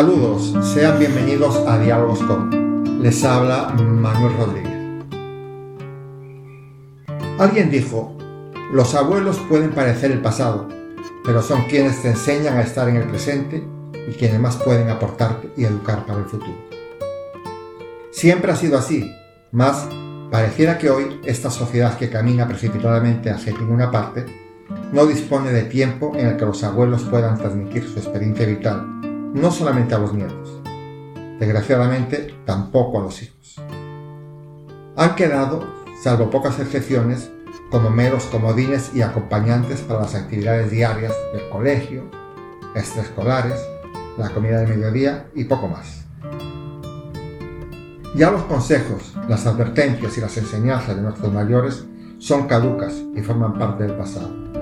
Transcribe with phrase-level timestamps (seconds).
[0.00, 3.02] Saludos, sean bienvenidos a Diálogos con.
[3.02, 5.04] Les habla Manuel Rodríguez.
[7.38, 8.16] Alguien dijo,
[8.72, 10.68] los abuelos pueden parecer el pasado,
[11.22, 13.62] pero son quienes te enseñan a estar en el presente
[14.08, 16.56] y quienes más pueden aportarte y educar para el futuro.
[18.10, 19.14] Siempre ha sido así,
[19.52, 19.86] más
[20.30, 24.24] pareciera que hoy esta sociedad que camina precipitadamente hacia ninguna parte
[24.94, 28.99] no dispone de tiempo en el que los abuelos puedan transmitir su experiencia vital,
[29.34, 30.60] no solamente a los nietos,
[31.38, 33.60] desgraciadamente tampoco a los hijos.
[34.96, 35.64] Han quedado,
[36.02, 37.30] salvo pocas excepciones,
[37.70, 42.02] como meros comodines y acompañantes para las actividades diarias del colegio,
[42.74, 43.60] extraescolares,
[44.18, 46.04] la comida de mediodía y poco más.
[48.16, 51.84] Ya los consejos, las advertencias y las enseñanzas de nuestros mayores
[52.18, 54.59] son caducas y forman parte del pasado.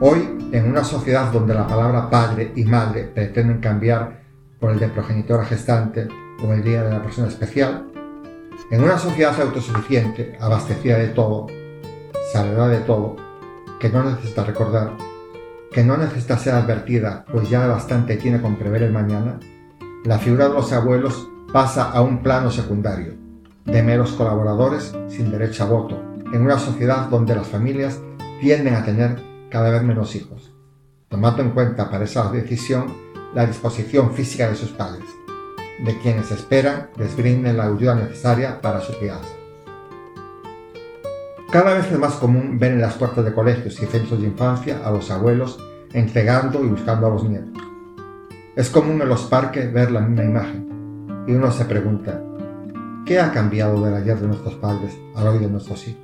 [0.00, 4.22] Hoy, en una sociedad donde la palabra padre y madre pretenden cambiar
[4.58, 6.08] por el de progenitora gestante
[6.44, 7.86] o el día de la persona especial,
[8.72, 11.46] en una sociedad autosuficiente, abastecida de todo,
[12.32, 13.14] sabedora de todo,
[13.78, 14.96] que no necesita recordar,
[15.70, 19.38] que no necesita ser advertida, pues ya bastante tiene con prever el mañana,
[20.04, 23.14] la figura de los abuelos pasa a un plano secundario,
[23.64, 28.00] de meros colaboradores sin derecho a voto, en una sociedad donde las familias
[28.40, 30.52] tienden a tener cada vez menos hijos,
[31.08, 32.92] tomando en cuenta para esa decisión
[33.36, 35.04] la disposición física de sus padres,
[35.84, 39.28] de quienes esperan les brinden la ayuda necesaria para su crianza.
[41.52, 44.80] Cada vez es más común ver en las puertas de colegios y centros de infancia
[44.84, 45.60] a los abuelos
[45.92, 47.62] entregando y buscando a los nietos.
[48.56, 52.20] Es común en los parques ver la misma imagen y uno se pregunta,
[53.06, 56.03] ¿qué ha cambiado del ayer de nuestros padres al hoy de nuestros hijos?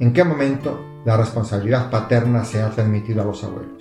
[0.00, 3.72] ¿En qué momento la responsabilidad paterna se ha transmitido a los abuelos.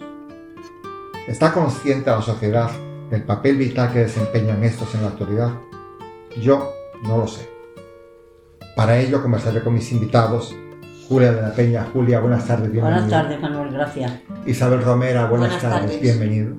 [1.28, 2.70] ¿Está consciente la sociedad
[3.10, 5.52] del papel vital que desempeñan estos en la actualidad?
[6.42, 6.72] Yo
[7.04, 7.50] no lo sé.
[8.76, 10.56] Para ello conversaré con mis invitados.
[11.08, 11.88] Julia de la Peña.
[11.92, 13.02] Julia, buenas tardes, bienvenida.
[13.02, 14.20] Buenas tardes, Manuel, gracias.
[14.46, 16.56] Isabel Romera, buenas, tardes, bienvenido.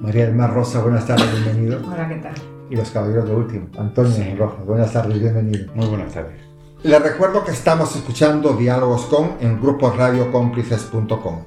[0.00, 1.80] María del Mar Rosa, buenas tardes, bienvenido.
[1.86, 2.34] Hola, ¿qué tal?
[2.70, 5.66] Y los caballeros de último, Antonio Rojas, buenas tardes, bienvenido.
[5.74, 6.49] Muy buenas tardes.
[6.82, 11.44] Les recuerdo que estamos escuchando Diálogos con en gruposradiocómplices.com.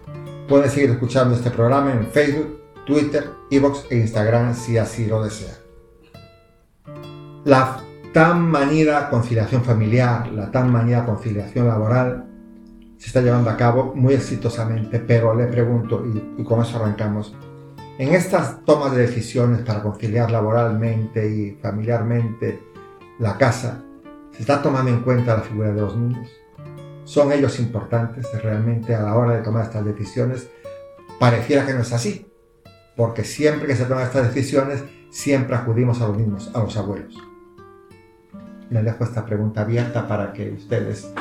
[0.48, 5.56] Pueden seguir escuchando este programa en Facebook, Twitter, Evox e Instagram si así lo desean.
[7.46, 7.82] La
[8.14, 12.26] tan manida conciliación familiar, la tan manida conciliación laboral
[13.00, 17.36] se está llevando a cabo muy exitosamente, pero le pregunto, y, y con eso arrancamos,
[17.98, 22.62] en estas tomas de decisiones para conciliar laboralmente y familiarmente
[23.18, 23.84] la casa,
[24.34, 26.28] ¿Se está tomando en cuenta la figura de los niños?
[27.04, 30.50] ¿Son ellos importantes realmente a la hora de tomar estas decisiones?
[31.20, 32.26] Pareciera que no es así,
[32.96, 37.16] porque siempre que se toman estas decisiones, siempre acudimos a los mismos, a los abuelos.
[38.72, 41.14] Les dejo esta pregunta abierta para que ustedes...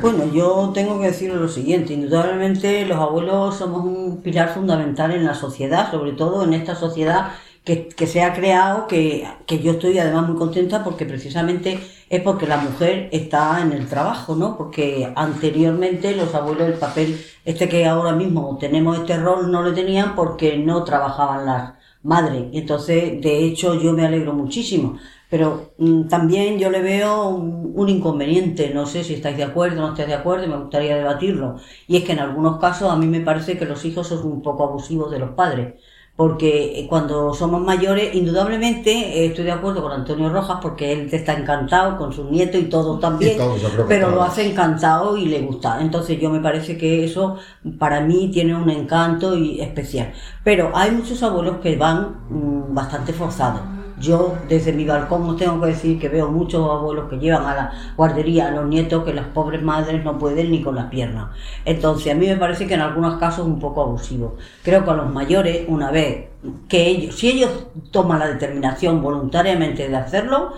[0.00, 5.24] Bueno, yo tengo que decir lo siguiente, indudablemente los abuelos somos un pilar fundamental en
[5.24, 7.34] la sociedad, sobre todo en esta sociedad
[7.66, 12.46] que, se ha creado, que, que, yo estoy además muy contenta porque precisamente es porque
[12.46, 14.56] la mujer está en el trabajo, ¿no?
[14.56, 19.74] Porque anteriormente los abuelos el papel, este que ahora mismo tenemos este rol, no lo
[19.74, 21.74] tenían porque no trabajaban las
[22.04, 22.44] madres.
[22.52, 24.98] Entonces, de hecho, yo me alegro muchísimo.
[25.28, 29.78] Pero mm, también yo le veo un, un, inconveniente, no sé si estáis de acuerdo
[29.82, 31.56] o no estáis de acuerdo, y me gustaría debatirlo.
[31.88, 34.42] Y es que en algunos casos a mí me parece que los hijos son un
[34.42, 35.74] poco abusivos de los padres
[36.16, 41.08] porque eh, cuando somos mayores, indudablemente eh, estoy de acuerdo con Antonio Rojas porque él
[41.12, 43.38] está encantado con sus nietos y todo también,
[43.86, 45.78] pero lo hace encantado y le gusta.
[45.80, 47.36] Entonces yo me parece que eso
[47.78, 50.12] para mí tiene un encanto y especial.
[50.42, 55.60] Pero hay muchos abuelos que van mm, bastante forzados yo desde mi balcón os tengo
[55.60, 59.14] que decir que veo muchos abuelos que llevan a la guardería a los nietos que
[59.14, 61.30] las pobres madres no pueden ni con las piernas.
[61.64, 64.36] Entonces a mí me parece que en algunos casos es un poco abusivo.
[64.62, 66.28] Creo que a los mayores, una vez
[66.68, 70.52] que ellos, si ellos toman la determinación voluntariamente de hacerlo,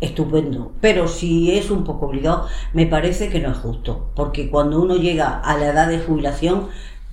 [0.00, 0.72] estupendo.
[0.80, 4.10] Pero si es un poco obligado, me parece que no es justo.
[4.14, 6.68] Porque cuando uno llega a la edad de jubilación,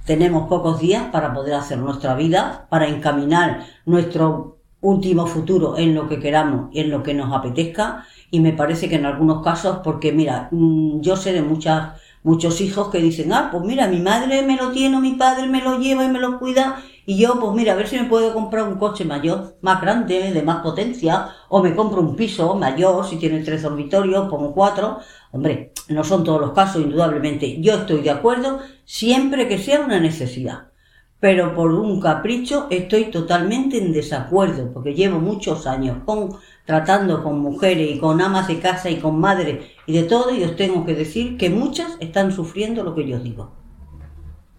[0.06, 6.08] tenemos pocos días para poder hacer nuestra vida, para encaminar nuestro último futuro en lo
[6.08, 8.06] que queramos y en lo que nos apetezca.
[8.32, 12.60] Y me parece que en algunos casos porque mira mm, yo sé de muchas muchos
[12.62, 15.78] hijos que dicen ah pues mira mi madre me lo tiene mi padre me lo
[15.78, 18.68] lleva y me lo cuida y yo pues mira a ver si me puedo comprar
[18.68, 23.18] un coche mayor más grande de más potencia o me compro un piso mayor si
[23.18, 24.98] tiene tres dormitorios pongo cuatro
[25.32, 27.62] hombre no son todos los casos indudablemente.
[27.62, 30.70] Yo estoy de acuerdo siempre que sea una necesidad
[31.20, 36.36] pero por un capricho estoy totalmente en desacuerdo, porque llevo muchos años con,
[36.66, 40.44] tratando con mujeres y con amas de casa y con madres y de todo, y
[40.44, 43.65] os tengo que decir que muchas están sufriendo lo que yo digo.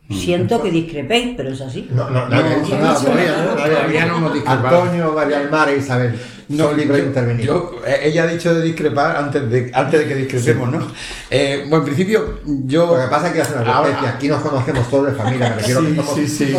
[0.08, 1.88] Siento que discrepéis, pero es así.
[1.90, 4.32] No, no, dicho nada todavía, ¿no?
[4.46, 6.14] Antonio, María del Mar e Isabel.
[6.48, 7.50] No, libre de intervenir.
[7.84, 10.86] Eh, ella ha dicho de discrepar antes de, antes de que discrepemos, ¿no?
[11.28, 12.96] Eh, bueno, en principio, yo.
[12.96, 15.56] Lo que pasa es que hace una ahora, aquí nos conocemos todos de familia, me
[15.56, 16.56] refiero sí, que sí, sí.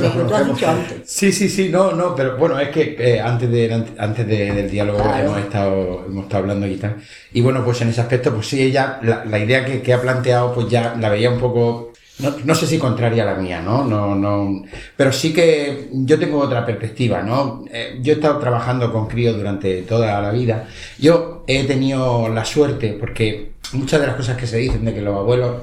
[1.05, 4.69] Sí, sí, sí, no, no, pero bueno, es que eh, antes, de, antes de, del
[4.69, 6.97] diálogo hemos, estado, hemos estado hablando y tal.
[7.31, 10.01] Y bueno, pues en ese aspecto, pues sí, ella, la, la idea que, que ha
[10.01, 13.61] planteado, pues ya la veía un poco no, no, sé si contraria a la mía,
[13.61, 13.83] ¿no?
[13.83, 14.63] No, no,
[14.95, 17.65] pero sí que yo tengo otra perspectiva, ¿no?
[17.71, 20.67] Eh, yo he estado trabajando con críos durante toda la vida.
[20.97, 25.01] Yo he tenido la suerte, porque muchas de las cosas que se dicen de que
[25.01, 25.61] los abuelos,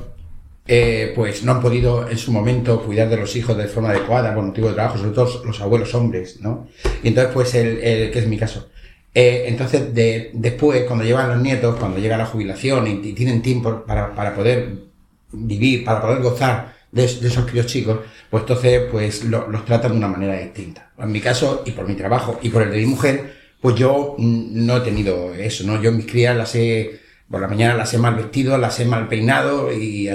[0.66, 4.32] eh, pues no han podido en su momento cuidar de los hijos de forma adecuada
[4.34, 6.68] por motivo de trabajo, sobre todo los abuelos hombres, ¿no?
[7.02, 8.68] Y entonces, pues, el, el que es mi caso.
[9.12, 13.42] Eh, entonces, de, después, cuando llevan los nietos, cuando llega la jubilación y, y tienen
[13.42, 14.94] tiempo para, para poder
[15.34, 17.98] vivir, para poder gozar de, esos críos chicos,
[18.31, 20.90] pues entonces pues los tratan de una manera distinta.
[20.98, 24.14] En mi caso, y por mi trabajo, y por el de mi mujer, pues yo
[24.19, 25.81] mm, no he tenido eso, ¿no?
[25.82, 27.00] Yo mis crías las he,
[27.31, 30.08] por la mañana las he mal vestido, las he mal peinado y,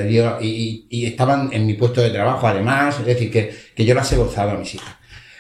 [1.05, 4.51] estaban en mi puesto de trabajo además, es decir, que, que yo las he gozado
[4.51, 4.95] a mis hijas.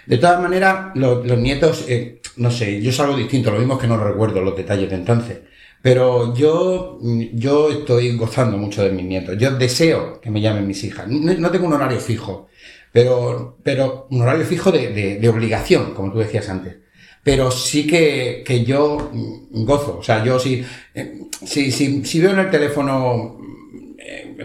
[0.05, 3.77] De todas maneras, los, los nietos, eh, no sé, yo es algo distinto, lo mismo
[3.77, 5.39] que no recuerdo los detalles de entonces.
[5.81, 6.99] Pero yo,
[7.33, 9.37] yo estoy gozando mucho de mis nietos.
[9.37, 11.07] Yo deseo que me llamen mis hijas.
[11.07, 12.47] No, tengo un horario fijo,
[12.91, 16.77] pero, pero un horario fijo de, de, de, obligación, como tú decías antes.
[17.23, 19.11] Pero sí que, que yo
[19.51, 19.99] gozo.
[19.99, 23.37] O sea, yo si, eh, si, si, si veo en el teléfono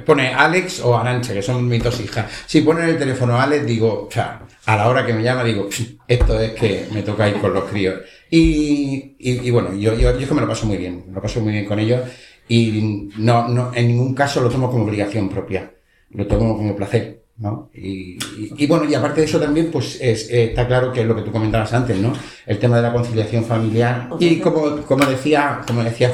[0.00, 2.31] pone Alex o Arancha, que son mis dos hijas.
[2.46, 5.44] Si pone en el teléfono Alex, digo, o sea, a la hora que me llama,
[5.44, 5.69] digo,
[6.08, 8.00] esto es que me toca ir con los críos.
[8.31, 11.23] Y, y, bueno, yo, yo, yo es que me lo paso muy bien, me lo
[11.23, 12.00] paso muy bien con ellos
[12.49, 15.73] y no, no, en ningún caso lo tomo como obligación propia,
[16.11, 17.70] lo tomo como placer, ¿no?
[17.75, 18.19] Y,
[18.56, 21.22] y, bueno, y aparte de eso también, pues es, está claro que es lo que
[21.22, 22.12] tú comentabas antes, ¿no?
[22.46, 26.12] El tema de la conciliación familiar y como, como decía, como decía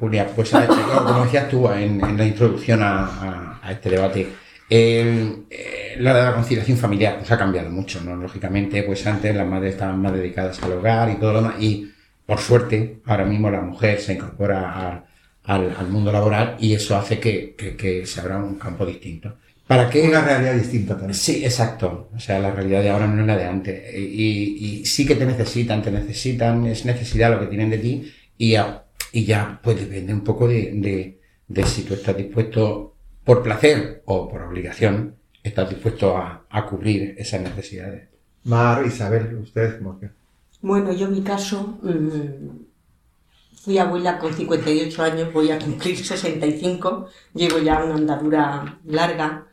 [0.00, 4.28] Julia, pues como decías tú en, en la introducción a, a, a este debate,
[4.70, 8.16] eh, la, la conciliación familiar pues ha cambiado mucho, ¿no?
[8.16, 11.90] Lógicamente, pues antes las madres estaban más dedicadas al hogar y todo lo demás, y
[12.26, 15.04] por suerte, ahora mismo la mujer se incorpora
[15.44, 19.36] al, al, mundo laboral y eso hace que, que, que, se abra un campo distinto.
[19.66, 20.02] ¿Para qué?
[20.06, 21.14] Una realidad distinta también.
[21.14, 22.10] Sí, exacto.
[22.14, 23.94] O sea, la realidad de ahora no es la de antes.
[23.94, 28.12] Y, y sí que te necesitan, te necesitan, es necesidad lo que tienen de ti
[28.36, 28.56] y,
[29.12, 32.94] y ya, pues depende un poco de, de, de si tú estás dispuesto
[33.24, 38.08] por placer o por obligación, estás dispuesto a, a cubrir esas necesidades.
[38.44, 40.10] Mar, Isabel, ustedes cómo que.
[40.60, 42.64] Bueno, yo en mi caso mmm,
[43.62, 49.46] fui abuela con 58 años, voy a cumplir 65, llevo ya una andadura larga.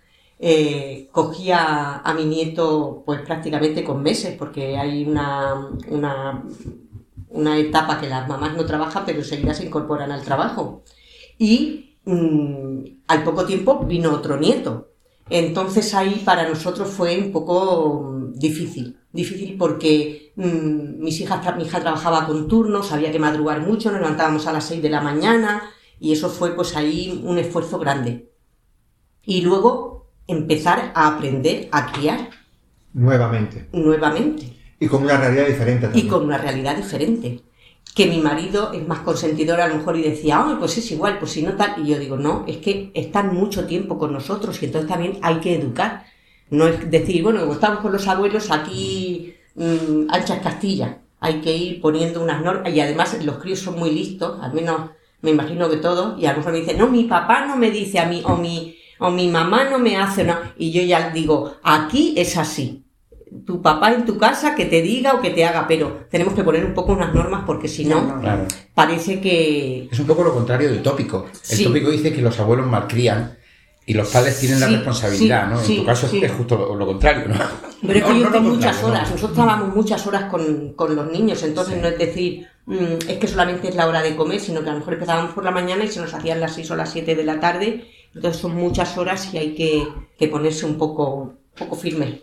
[0.43, 6.43] Eh, cogí a, mi nieto pues prácticamente con meses, porque hay una, una,
[7.29, 10.83] una etapa que las mamás no trabajan, pero enseguida se incorporan al trabajo.
[11.37, 14.89] Y mmm, al poco tiempo vino otro nieto.
[15.29, 21.65] Entonces ahí para nosotros fue un poco mm, difícil, difícil porque mmm, mis hijas, mi
[21.65, 25.01] hija trabajaba con turnos, había que madrugar mucho, nos levantábamos a las 6 de la
[25.01, 25.61] mañana
[25.99, 28.31] y eso fue pues ahí un esfuerzo grande.
[29.23, 29.90] Y luego
[30.31, 32.29] empezar a aprender a criar.
[32.93, 33.67] Nuevamente.
[33.71, 34.53] Nuevamente.
[34.79, 35.87] Y con una realidad diferente.
[35.87, 36.05] También.
[36.05, 37.41] Y con una realidad diferente
[37.93, 41.19] que mi marido es más consentidor a lo mejor y decía, ay, pues es igual,
[41.19, 41.75] pues si no tal.
[41.77, 45.39] Y yo digo, no, es que están mucho tiempo con nosotros y entonces también hay
[45.39, 46.05] que educar.
[46.49, 51.55] No es decir, bueno, como estamos con los abuelos aquí, mmm, anchas Castilla, hay que
[51.55, 52.73] ir poniendo unas normas.
[52.73, 56.31] Y además los críos son muy listos, al menos me imagino que todos, y a
[56.31, 59.09] lo mejor me dicen, no, mi papá no me dice a mí, o mi, o
[59.09, 60.37] mi mamá no me hace, no.
[60.57, 62.85] Y yo ya digo, aquí es así
[63.45, 66.43] tu papá en tu casa que te diga o que te haga, pero tenemos que
[66.43, 68.45] poner un poco unas normas porque si no, claro.
[68.73, 69.87] parece que...
[69.91, 71.27] Es un poco lo contrario del tópico.
[71.49, 71.63] El sí.
[71.63, 73.37] tópico dice que los abuelos malcrían
[73.85, 75.61] y los padres tienen sí, la responsabilidad, ¿no?
[75.61, 77.35] En tu caso es justo lo, lo, contrario, ¿no?
[77.81, 81.09] Pero es que no, yo estoy muchas horas, nosotros trabajamos muchas horas con, con los
[81.09, 84.61] niños, entonces no es decir, mmm, es que solamente es la hora de comer, sino
[84.61, 86.75] que a lo mejor empezábamos por la mañana y se nos hacían las 6 o
[86.75, 89.87] las 7 de la tarde, entonces son muchas horas y hay que,
[90.17, 92.21] que ponerse un poco poco firme.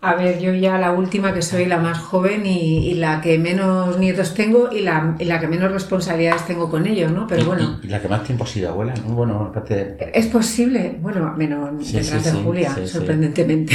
[0.00, 3.98] A ver, yo ya la última que soy la más joven y, la que menos
[3.98, 7.26] nietos tengo y la, que menos responsabilidades tengo con ellos, ¿no?
[7.28, 7.78] Pero bueno.
[7.82, 9.14] Y, la que más tiempo ha sido abuela, ¿no?
[9.14, 9.96] Bueno, aparte...
[10.12, 13.74] Es posible, bueno, menos detrás de Julia, sorprendentemente.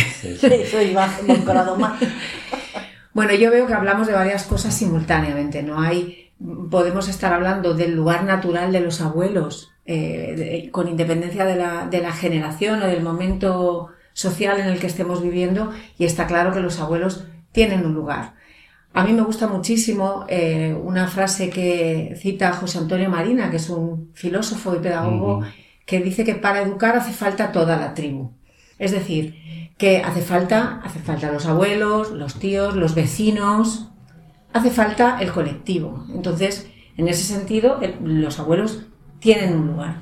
[0.69, 1.11] soy más,
[1.77, 1.93] más.
[3.13, 5.79] bueno, yo veo que hablamos de varias cosas simultáneamente, ¿no?
[5.79, 6.33] Hay,
[6.69, 11.99] podemos estar hablando del lugar natural de los abuelos, eh, con independencia de la, de
[11.99, 16.59] la generación o del momento social en el que estemos viviendo y está claro que
[16.59, 18.35] los abuelos tienen un lugar.
[18.93, 23.67] A mí me gusta muchísimo eh, una frase que cita José Antonio Marina, que es
[23.67, 25.41] un filósofo y pedagogo,
[25.87, 28.33] que dice que para educar hace falta toda la tribu.
[28.77, 33.89] Es decir, que hace falta, hace falta los abuelos, los tíos, los vecinos,
[34.53, 36.05] hace falta el colectivo.
[36.13, 38.88] Entonces, en ese sentido, los abuelos
[39.19, 39.97] tienen un lugar.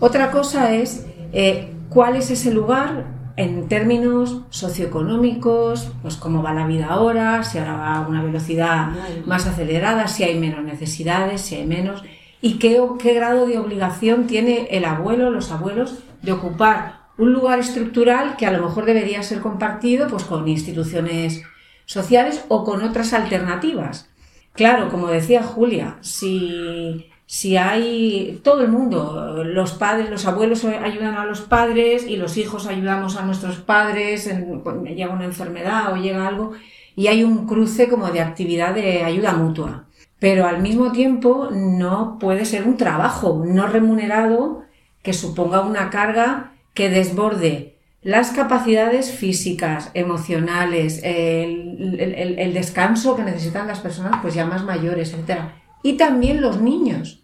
[0.00, 6.66] Otra cosa es eh, cuál es ese lugar en términos socioeconómicos, pues cómo va la
[6.66, 8.90] vida ahora, si ahora va a una velocidad
[9.26, 12.02] más acelerada, si hay menos necesidades, si hay menos,
[12.40, 17.58] y qué, qué grado de obligación tiene el abuelo, los abuelos, de ocupar un lugar
[17.58, 21.42] estructural que a lo mejor debería ser compartido pues, con instituciones
[21.86, 24.08] sociales o con otras alternativas.
[24.54, 31.14] Claro, como decía Julia, si si hay todo el mundo, los padres, los abuelos ayudan
[31.14, 36.28] a los padres y los hijos ayudamos a nuestros padres, llega una enfermedad o llega
[36.28, 36.52] algo,
[36.94, 39.86] y hay un cruce como de actividad de ayuda mutua.
[40.18, 44.64] Pero al mismo tiempo no puede ser un trabajo no remunerado
[45.02, 53.68] que suponga una carga que desborde las capacidades físicas, emocionales, el, el descanso que necesitan
[53.68, 55.44] las personas pues ya más mayores, etc.
[55.82, 57.21] Y también los niños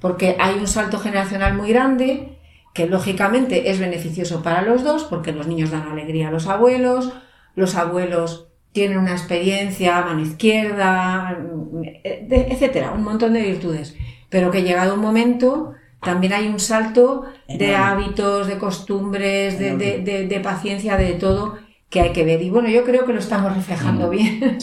[0.00, 2.38] porque hay un salto generacional muy grande
[2.74, 7.12] que lógicamente es beneficioso para los dos, porque los niños dan alegría a los abuelos,
[7.54, 11.36] los abuelos tienen una experiencia, mano izquierda,
[12.04, 13.96] etcétera, un montón de virtudes.
[14.28, 20.40] Pero que llegado un momento también hay un salto de hábitos, de costumbres, de, de
[20.40, 21.58] paciencia, de todo,
[21.90, 22.40] que hay que ver.
[22.40, 24.10] Y bueno, yo creo que lo estamos reflejando mm.
[24.10, 24.56] bien.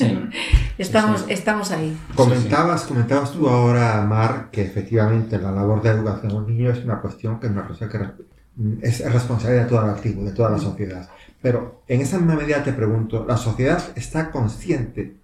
[0.77, 1.95] estamos, estamos ahí.
[2.15, 6.85] Comentabas, comentabas tú ahora, Mar, que efectivamente la labor de educación de los niños es
[6.85, 7.99] una cuestión que es una cosa que
[8.81, 11.07] es responsabilidad de toda la tribu, de toda la sociedad.
[11.41, 15.17] Pero en esa misma medida te pregunto, ¿la sociedad está consciente?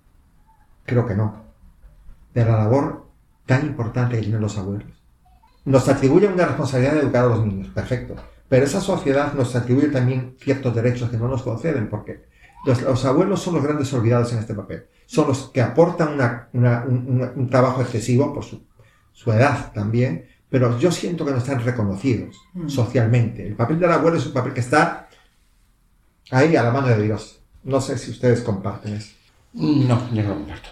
[0.86, 1.42] Creo que no.
[2.34, 3.08] De la labor
[3.46, 4.92] tan importante que tienen los abuelos.
[5.66, 8.16] Nos atribuye una responsabilidad de educar a los niños, perfecto
[8.54, 12.26] pero esa sociedad nos atribuye también ciertos derechos que no nos conceden, porque
[12.68, 14.86] los, abuelos son los grandes olvidados en este papel.
[15.08, 16.20] Son los que aportan
[16.54, 22.70] un, trabajo excesivo por su, edad también, pero yo siento que no están reconocidos mm.
[22.70, 23.48] socialmente.
[23.48, 25.10] El papel del abuelo es un papel que está
[26.30, 27.42] ahí a la mano de Dios.
[27.64, 29.16] No sé si ustedes comparten eso.
[29.54, 30.70] No, yo no comparto.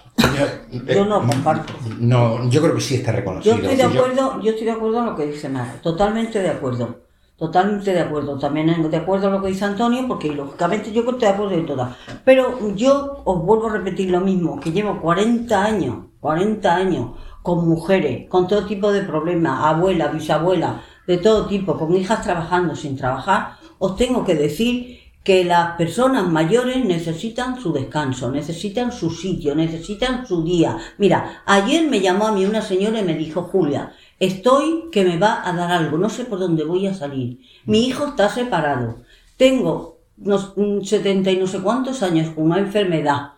[0.86, 1.74] Yo, no comparto.
[1.98, 3.56] No, yo creo que sí está reconocido.
[3.56, 6.50] Yo estoy de acuerdo, yo estoy de acuerdo en lo que dice Mar, totalmente de
[6.50, 7.10] acuerdo.
[7.42, 8.38] Totalmente de acuerdo.
[8.38, 11.66] También de acuerdo a lo que dice Antonio, porque lógicamente yo estoy de acuerdo en
[11.66, 11.98] todas.
[12.24, 17.10] Pero yo os vuelvo a repetir lo mismo, que llevo 40 años, 40 años
[17.42, 22.76] con mujeres, con todo tipo de problemas, abuela, bisabuela, de todo tipo, con hijas trabajando
[22.76, 29.10] sin trabajar, os tengo que decir que las personas mayores necesitan su descanso, necesitan su
[29.10, 30.78] sitio, necesitan su día.
[31.00, 35.18] Mira, ayer me llamó a mí una señora y me dijo, Julia, Estoy que me
[35.18, 37.40] va a dar algo, no sé por dónde voy a salir.
[37.66, 38.98] Mi hijo está separado.
[39.36, 43.32] Tengo unos 70 y no sé cuántos años con una enfermedad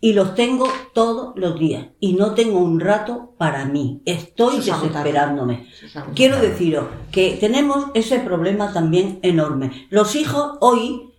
[0.00, 4.02] y los tengo todos los días y no tengo un rato para mí.
[4.04, 5.66] Estoy desesperándome.
[6.14, 9.88] Quiero deciros que tenemos ese problema también enorme.
[9.90, 11.10] Los hijos hoy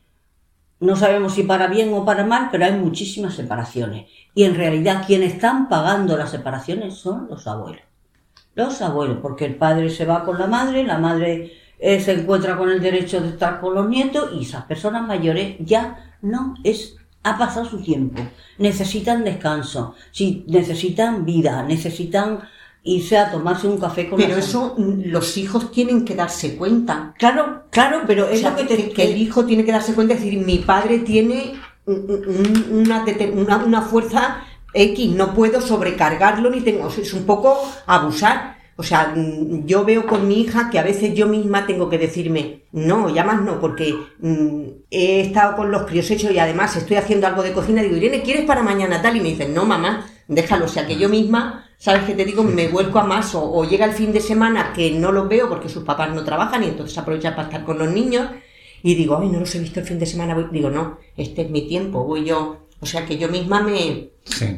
[0.79, 4.09] no sabemos si para bien o para mal, pero hay muchísimas separaciones.
[4.33, 7.90] Y en realidad quienes están pagando las separaciones son los abuelos
[8.55, 12.57] los abuelos, porque el padre se va con la madre, la madre eh, se encuentra
[12.57, 16.97] con el derecho de estar con los nietos y esas personas mayores ya no es
[17.23, 18.21] ha pasado su tiempo,
[18.57, 22.39] necesitan descanso, si necesitan vida, necesitan
[22.83, 27.13] irse a tomarse un café con Pero eso mm, los hijos tienen que darse cuenta.
[27.17, 30.21] Claro, claro, pero es lo que, te, que, el hijo tiene que darse cuenta, es
[30.21, 31.53] decir, mi padre tiene
[31.85, 38.59] una, una, una fuerza X, no puedo sobrecargarlo ni tengo, es un poco abusar.
[38.77, 41.97] O sea, mm, yo veo con mi hija que a veces yo misma tengo que
[41.97, 46.75] decirme, no, ya más no, porque mm, he estado con los críos hechos y además
[46.75, 47.83] estoy haciendo algo de cocina.
[47.83, 49.17] Digo, Irene, ¿quieres para mañana tal?
[49.17, 50.65] Y me dicen, no, mamá, déjalo.
[50.65, 52.43] O sea, que yo misma, ¿sabes qué te digo?
[52.43, 53.35] Me vuelco a más.
[53.35, 56.23] O, o llega el fin de semana que no los veo porque sus papás no
[56.23, 58.29] trabajan y entonces aprovechan para estar con los niños
[58.83, 61.49] y digo, ay, no los he visto el fin de semana, digo, no, este es
[61.49, 62.67] mi tiempo, voy yo.
[62.81, 64.09] O sea que yo misma me,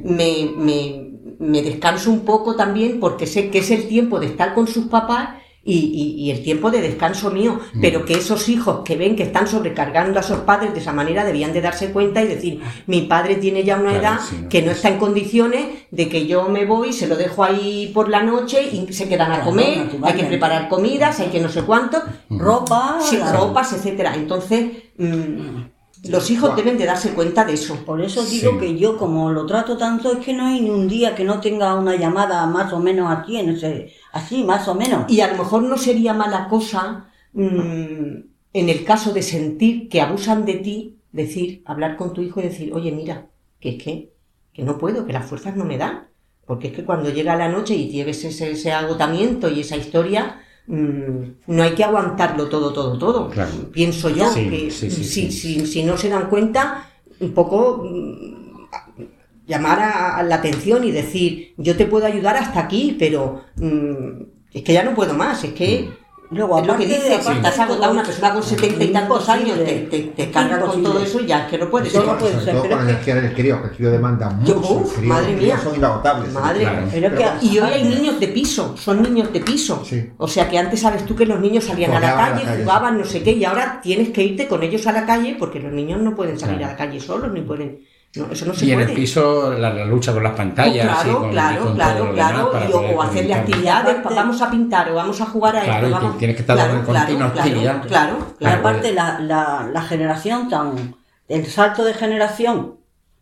[0.04, 4.54] me, me, me descanso un poco también porque sé que es el tiempo de estar
[4.54, 5.30] con sus papás
[5.66, 7.80] y, y, el tiempo de descanso mío, mm.
[7.80, 11.24] pero que esos hijos que ven que están sobrecargando a sus padres de esa manera
[11.24, 14.90] debían de darse cuenta y decir, mi padre tiene ya una edad que no está
[14.90, 18.92] en condiciones de que yo me voy, se lo dejo ahí por la noche y
[18.92, 22.40] se quedan a comer, hay que preparar comidas, hay que no sé cuánto, mm.
[22.40, 23.00] ropa,
[23.32, 24.16] ropas, etcétera.
[24.16, 25.62] Entonces, mm,
[26.10, 27.76] los hijos deben de darse cuenta de eso.
[27.86, 30.88] Por eso digo que yo, como lo trato tanto, es que no hay ni un
[30.88, 34.76] día que no tenga una llamada más o menos aquí, en ese, así, más o
[34.76, 35.10] menos.
[35.10, 38.18] Y a lo mejor no sería mala cosa, mm,
[38.54, 42.44] en el caso de sentir que abusan de ti, decir, hablar con tu hijo y
[42.44, 43.28] decir, oye, mira,
[43.60, 44.14] que es que,
[44.52, 46.08] que no puedo, que las fuerzas no me dan.
[46.46, 50.43] Porque es que cuando llega la noche y tienes ese, ese agotamiento y esa historia,
[50.68, 53.32] no hay que aguantarlo todo, todo, todo.
[53.72, 56.90] Pienso yo que si, si, no se dan cuenta,
[57.20, 59.04] un poco mm,
[59.46, 64.64] llamar a, la atención y decir, yo te puedo ayudar hasta aquí, pero mm, es
[64.64, 65.90] que ya no puedo más, es que
[66.32, 69.58] Luego, es lo que dice, si estás agotado, una persona con setenta y tantos años
[69.58, 72.06] te, te, te carga con todo eso y ya es que no puedes ser.
[72.06, 72.56] No puede ser.
[72.56, 74.60] Todo con la energía del crío, que el crío demanda mucho.
[74.60, 75.60] Uf, madre mía.
[75.64, 76.34] Son inagotables.
[76.34, 79.84] Madre, pero que, y hoy hay niños de piso, son niños de piso.
[80.18, 83.06] O sea que antes sabes tú que los niños salían a la calle, jugaban, no
[83.06, 86.02] sé qué, y ahora tienes que irte con ellos a la calle porque los niños
[86.02, 87.82] no pueden salir a la calle solos ni pueden
[88.16, 91.04] no, eso no se y en el piso la, lucha con las pantallas.
[91.04, 92.80] claro, claro, claro, claro.
[92.96, 96.14] o, hacerle actividades, vamos a pintar o vamos a jugar a claro, esto.
[96.16, 97.88] Y tienes que estar claro, en continua actividad.
[97.88, 98.60] Claro, claro.
[98.60, 100.96] aparte, la, la, la, generación tan.
[101.28, 102.76] El salto de generación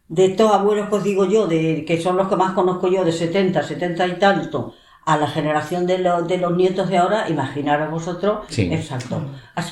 [0.09, 3.05] de estos abuelos que os digo yo, de, que son los que más conozco yo,
[3.05, 4.73] de 70, 70 y tanto,
[5.05, 9.21] a la generación de, de los nietos de ahora, imaginaros vosotros, exacto.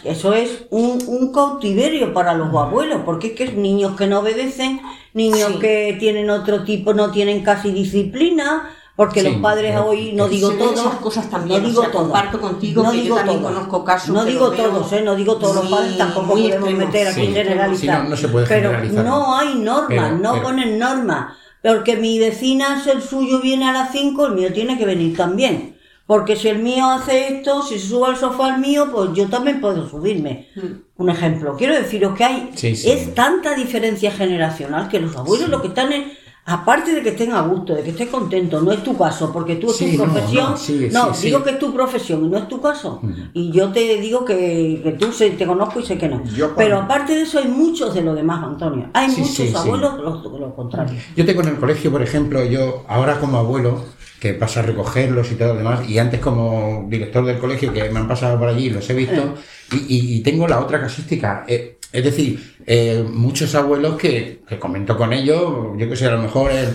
[0.03, 4.19] eso es un, un, cautiverio para los abuelos, porque es que es niños que no
[4.19, 4.81] obedecen,
[5.13, 10.51] niños que tienen otro tipo, no tienen casi disciplina, porque los padres hoy, no digo
[10.51, 14.09] todos, cosas también, no digo todo, comparto contigo no que digo yo también conozco casos.
[14.09, 18.09] No digo todos, eh, no digo todos los padres, tampoco podemos meter aquí generalizar.
[18.09, 21.33] no, se puede pero no hay normas, no ponen normas.
[21.61, 25.15] Porque mi vecina, si el suyo viene a las 5, el mío tiene que venir
[25.17, 25.75] también.
[26.05, 29.27] Porque si el mío hace esto, si se sube al sofá el mío, pues yo
[29.27, 30.48] también puedo subirme.
[30.55, 31.01] Mm.
[31.03, 31.55] Un ejemplo.
[31.55, 36.17] Quiero deciros que hay, es tanta diferencia generacional que los abuelos lo que están es
[36.50, 39.57] aparte de que estén a gusto, de que estés contento, no es tu caso, porque
[39.57, 40.55] tú es tu profesión.
[40.92, 43.01] No, digo que es tu profesión y no es tu caso.
[43.33, 46.24] Y yo te digo que, que tú te conozco y sé que no.
[46.57, 48.90] Pero aparte de eso, hay muchos de lo demás, Antonio.
[48.94, 51.00] Hay muchos abuelos lo, lo contrario.
[51.16, 53.83] Yo tengo en el colegio, por ejemplo, yo ahora como abuelo,
[54.20, 57.90] que pasa a recogerlos y todo lo demás, y antes como director del colegio, que
[57.90, 59.85] me han pasado por allí, los he visto, eh.
[59.88, 61.46] y, y, tengo la otra casística.
[61.48, 66.11] Eh, es decir, eh, muchos abuelos que, que, comento con ellos, yo que sé, a
[66.11, 66.67] lo mejor, el,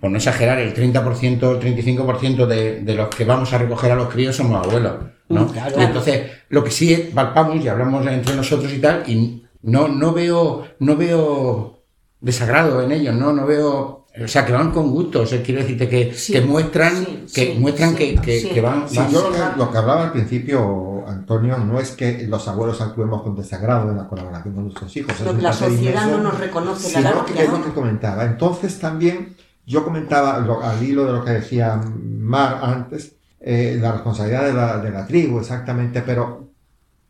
[0.00, 3.96] por no exagerar, el 30%, el 35% de, de los que vamos a recoger a
[3.96, 4.94] los críos somos abuelos,
[5.28, 5.46] ¿no?
[5.46, 9.88] Mm, Entonces, lo que sí es, palpamos y hablamos entre nosotros y tal, y no,
[9.88, 11.82] no veo, no veo
[12.20, 13.32] desagrado en ellos, ¿no?
[13.32, 17.26] No veo o sea, que van con gusto, o sea, quiero decirte que, que muestran,
[17.32, 18.86] que, muestran que, que, van...
[18.88, 20.60] yo lo que, hablaba al principio,
[21.06, 25.14] Antonio, no es que los abuelos actuemos con desagrado en la colaboración con nuestros hijos.
[25.40, 28.24] La sociedad no nos reconoce la que es lo que comentaba.
[28.24, 29.36] Entonces también,
[29.66, 34.78] yo comentaba al hilo de lo que decía Mar antes, eh, la responsabilidad de la,
[34.78, 36.50] de la tribu, exactamente, pero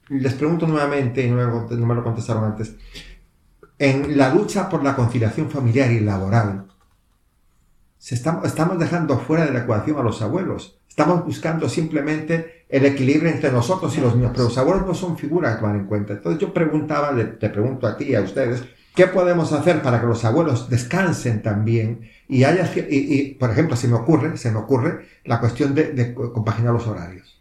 [0.08, 2.74] les pregunto nuevamente, y no me lo contestaron antes,
[3.78, 6.66] en la lucha por la conciliación familiar y laboral,
[8.08, 10.78] estamos, dejando fuera de la ecuación a los abuelos.
[10.88, 15.18] Estamos buscando simplemente el equilibrio entre nosotros y los niños, pero los abuelos no son
[15.18, 16.12] figuras que van en cuenta.
[16.12, 18.62] Entonces yo preguntaba, te pregunto a ti y a ustedes,
[18.94, 22.08] ¿qué podemos hacer para que los abuelos descansen también?
[22.28, 26.72] Y haya, y, por ejemplo, se me ocurre, se me ocurre la cuestión de, compaginar
[26.72, 27.40] los horarios.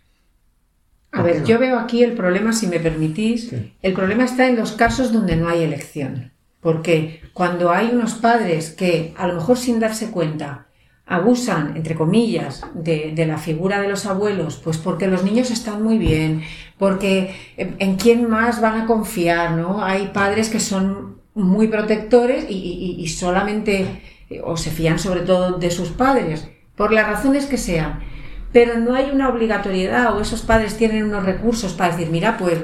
[1.11, 4.73] A ver, yo veo aquí el problema, si me permitís, el problema está en los
[4.73, 6.31] casos donde no hay elección.
[6.59, 10.67] Porque cuando hay unos padres que, a lo mejor sin darse cuenta,
[11.09, 15.97] abusan, entre comillas, de, la figura de los abuelos, pues porque los niños están muy
[15.97, 16.43] bien,
[16.77, 19.83] porque en, quién más van a confiar, ¿no?
[19.83, 24.03] Hay padres que son muy protectores y, solamente,
[24.43, 28.07] o se fían sobre todo de sus padres, por las razones que sean
[28.51, 32.57] pero no hay una obligatoriedad o esos padres tienen unos recursos para decir, mira, pues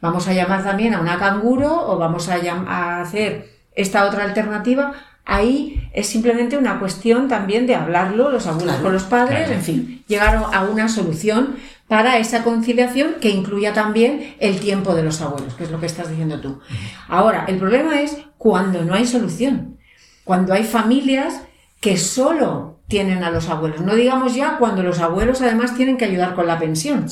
[0.00, 2.36] vamos a llamar también a una canguro o vamos a,
[2.68, 4.92] a hacer esta otra alternativa.
[5.24, 10.04] Ahí es simplemente una cuestión también de hablarlo los abuelos con los padres, en fin,
[10.08, 11.56] llegar a una solución
[11.86, 15.86] para esa conciliación que incluya también el tiempo de los abuelos, que es lo que
[15.86, 16.58] estás diciendo tú.
[17.06, 19.78] Ahora, el problema es cuando no hay solución,
[20.24, 21.42] cuando hay familias
[21.80, 23.80] que solo tienen a los abuelos.
[23.80, 27.06] No digamos ya cuando los abuelos además tienen que ayudar con la pensión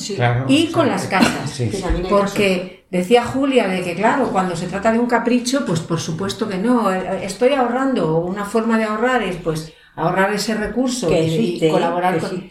[0.47, 1.59] y con las casas.
[2.09, 6.47] Porque decía Julia de que, claro, cuando se trata de un capricho, pues por supuesto
[6.47, 6.91] que no.
[6.91, 8.17] Estoy ahorrando.
[8.19, 12.47] Una forma de ahorrar es pues ahorrar ese recurso y, colaborar con...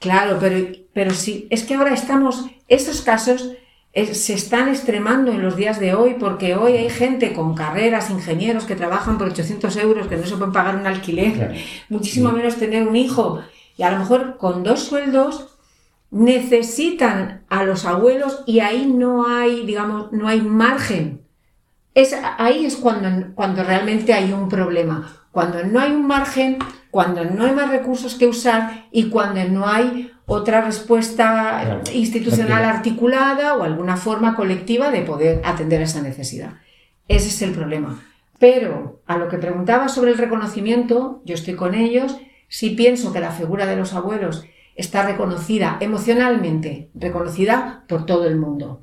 [0.00, 3.52] Claro, pero, pero sí, es que ahora estamos, esos casos
[3.94, 8.64] se están extremando en los días de hoy porque hoy hay gente con carreras, ingenieros
[8.64, 11.54] que trabajan por 800 euros, que no se pueden pagar un alquiler,
[11.88, 13.40] muchísimo menos tener un hijo
[13.76, 15.54] y a lo mejor con dos sueldos
[16.10, 21.22] necesitan a los abuelos y ahí no hay, digamos, no hay margen.
[21.94, 25.24] Es, ahí es cuando, cuando realmente hay un problema.
[25.30, 26.58] Cuando no hay un margen,
[26.90, 33.56] cuando no hay más recursos que usar y cuando no hay otra respuesta institucional articulada
[33.56, 36.54] o alguna forma colectiva de poder atender esa necesidad.
[37.08, 38.02] Ese es el problema.
[38.38, 42.16] Pero a lo que preguntaba sobre el reconocimiento, yo estoy con ellos,
[42.48, 44.44] si pienso que la figura de los abuelos
[44.76, 48.82] está reconocida emocionalmente, reconocida por todo el mundo.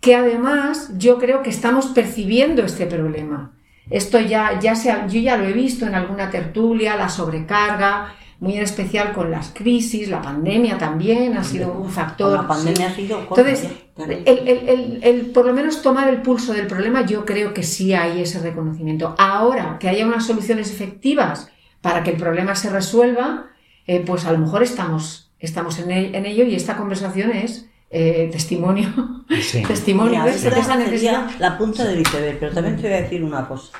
[0.00, 3.52] Que además yo creo que estamos percibiendo este problema.
[3.88, 4.74] Esto ya, ya
[5.06, 9.50] yo ya lo he visto en alguna tertulia, la sobrecarga, muy en especial con las
[9.54, 12.32] crisis, la pandemia también ha sido un factor.
[12.32, 13.20] La pandemia ha sido.
[13.20, 18.20] Entonces, el, por lo menos tomar el pulso del problema, yo creo que sí hay
[18.20, 19.14] ese reconocimiento.
[19.18, 23.46] Ahora que haya unas soluciones efectivas para que el problema se resuelva,
[23.86, 28.88] eh, pues a lo mejor estamos, estamos en, ello y esta conversación es eh, testimonio.
[29.66, 31.30] testimonio de esa necesidad.
[31.38, 33.72] La punta del iceberg, pero también te voy a decir una cosa.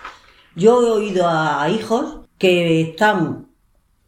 [0.55, 3.46] Yo he oído a hijos que están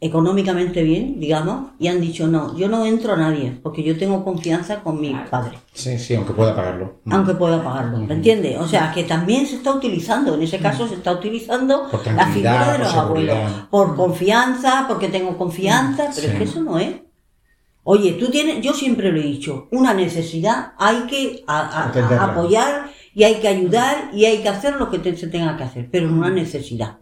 [0.00, 4.24] económicamente bien, digamos, y han dicho, no, yo no entro a nadie, porque yo tengo
[4.24, 5.58] confianza con mi padre.
[5.72, 7.00] Sí, sí, aunque pueda pagarlo.
[7.10, 8.58] Aunque pueda pagarlo, ¿me entiendes?
[8.60, 12.72] O sea, que también se está utilizando, en ese caso se está utilizando la figura
[12.72, 13.36] de los abuelos,
[13.70, 16.94] por confianza, porque tengo confianza, pero es que eso no es.
[17.82, 23.36] Oye, tú tienes, yo siempre lo he dicho, una necesidad hay que apoyar y hay
[23.36, 26.30] que ayudar y hay que hacer lo que se tenga que hacer, pero no una
[26.30, 26.98] necesidad.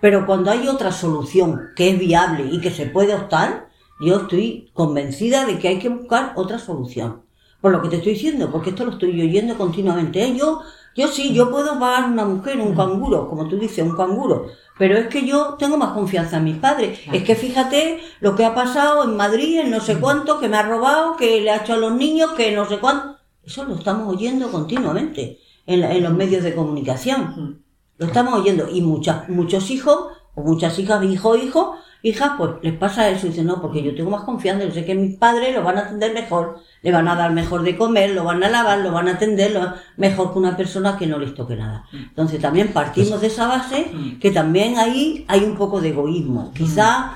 [0.00, 3.68] Pero cuando hay otra solución que es viable y que se puede optar,
[4.00, 7.22] yo estoy convencida de que hay que buscar otra solución.
[7.60, 10.22] Por lo que te estoy diciendo, porque esto lo estoy oyendo continuamente.
[10.22, 10.36] ¿eh?
[10.36, 10.60] Yo,
[10.94, 14.48] yo sí, yo puedo pagar una mujer, un canguro, como tú dices, un canguro.
[14.78, 17.00] Pero es que yo tengo más confianza en mis padres.
[17.10, 20.58] Es que fíjate lo que ha pasado en Madrid, en no sé cuánto, que me
[20.58, 23.16] ha robado, que le ha hecho a los niños, que no sé cuánto.
[23.42, 27.64] Eso lo estamos oyendo continuamente en, en los medios de comunicación.
[27.98, 28.68] Lo estamos oyendo.
[28.70, 33.26] Y muchas, muchos hijos, o muchas hijas, hijo, hijo, hijas, pues les pasa eso.
[33.26, 35.78] Y dicen, no, porque yo tengo más confianza, yo sé que mis padres lo van
[35.78, 38.92] a atender mejor, le van a dar mejor de comer, lo van a lavar, lo
[38.92, 39.58] van a atender
[39.96, 41.86] mejor que una persona que no les toque nada.
[41.92, 46.52] Entonces también partimos de esa base que también ahí hay un poco de egoísmo.
[46.54, 47.14] Quizá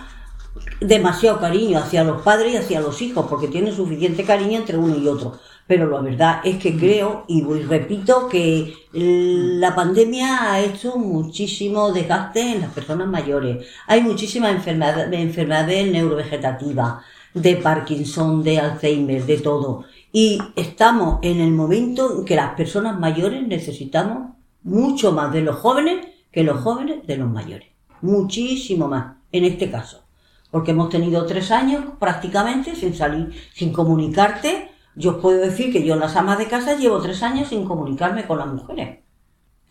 [0.81, 4.97] demasiado cariño hacia los padres y hacia los hijos, porque tienen suficiente cariño entre uno
[4.97, 5.39] y otro
[5.71, 12.41] pero la verdad es que creo y repito que la pandemia ha hecho muchísimo desgaste
[12.41, 13.65] en las personas mayores.
[13.87, 17.05] Hay muchísimas enfermedades, enfermedades neurovegetativas,
[17.35, 19.85] de Parkinson, de Alzheimer, de todo.
[20.13, 24.33] Y estamos en el momento en que las personas mayores necesitamos
[24.65, 27.69] mucho más de los jóvenes que los jóvenes de los mayores.
[28.01, 30.03] Muchísimo más, en este caso.
[30.51, 35.97] Porque hemos tenido tres años prácticamente sin salir, sin comunicarte yo puedo decir que yo
[35.97, 39.01] las amas de casa llevo tres años sin comunicarme con las mujeres.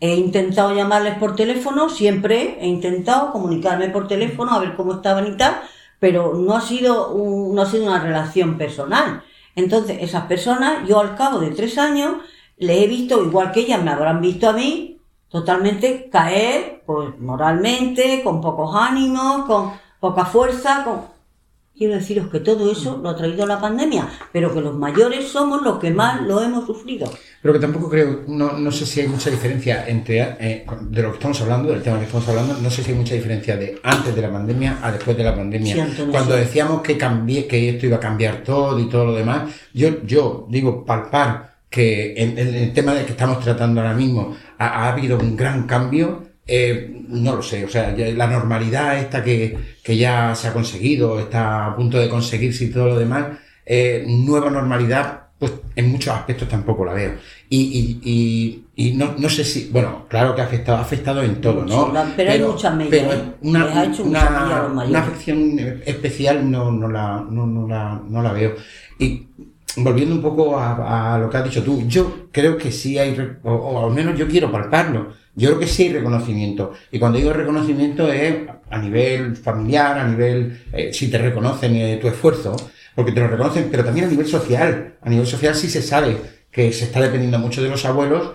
[0.00, 5.26] He intentado llamarles por teléfono, siempre he intentado comunicarme por teléfono a ver cómo estaban
[5.26, 5.60] y tal,
[5.98, 9.22] pero no ha sido, no ha sido una relación personal.
[9.54, 12.14] Entonces, esas personas, yo al cabo de tres años,
[12.56, 18.22] les he visto, igual que ellas me habrán visto a mí, totalmente caer, pues moralmente,
[18.24, 21.02] con pocos ánimos, con poca fuerza, con
[21.80, 25.62] Quiero deciros que todo eso lo ha traído la pandemia, pero que los mayores somos
[25.62, 27.10] los que más lo hemos sufrido.
[27.40, 31.08] Pero que tampoco creo, no, no sé si hay mucha diferencia entre, eh, de lo
[31.08, 33.80] que estamos hablando, del tema que estamos hablando, no sé si hay mucha diferencia de
[33.82, 35.88] antes de la pandemia a después de la pandemia.
[36.10, 40.02] Cuando decíamos que, cambié, que esto iba a cambiar todo y todo lo demás, yo,
[40.04, 44.92] yo digo palpar que en, el tema de que estamos tratando ahora mismo ha, ha
[44.92, 50.34] habido un gran cambio eh, no lo sé, o sea, la normalidad esta que, ya
[50.34, 55.28] se ha conseguido, está a punto de conseguirse y todo lo demás, eh, nueva normalidad,
[55.38, 57.12] pues en muchos aspectos tampoco la veo.
[57.48, 58.64] Y,
[58.96, 61.92] no, sé si, bueno, claro que ha afectado, ha afectado en todo, ¿no?
[62.16, 63.00] pero, hay muchas medidas.
[63.00, 63.34] Pero ¿eh?
[63.42, 68.56] una, una, afección especial no, no, la, no, la, no la veo.
[68.98, 69.28] Y
[69.76, 73.86] volviendo un poco a, lo que has dicho tú, yo creo que sí hay, o,
[73.86, 76.72] al menos yo quiero palparlo, yo creo que sí hay reconocimiento.
[76.90, 78.36] Y cuando digo reconocimiento es
[78.68, 82.56] a nivel familiar, a nivel, eh, si te reconocen eh, tu esfuerzo,
[82.94, 84.94] porque te lo reconocen, pero también a nivel social.
[85.00, 86.16] A nivel social sí se sabe
[86.50, 88.32] que se está dependiendo mucho de los abuelos,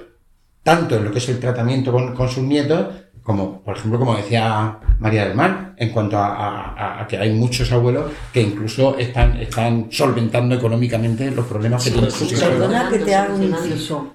[0.63, 2.87] tanto en lo que es el tratamiento con, con sus nietos,
[3.25, 8.11] como por ejemplo, como decía María del Mar, en cuanto a, que hay muchos abuelos
[8.31, 12.43] que incluso están, están solventando económicamente los problemas que tienen sus hijos.
[12.43, 14.14] Perdona que te haga un inciso.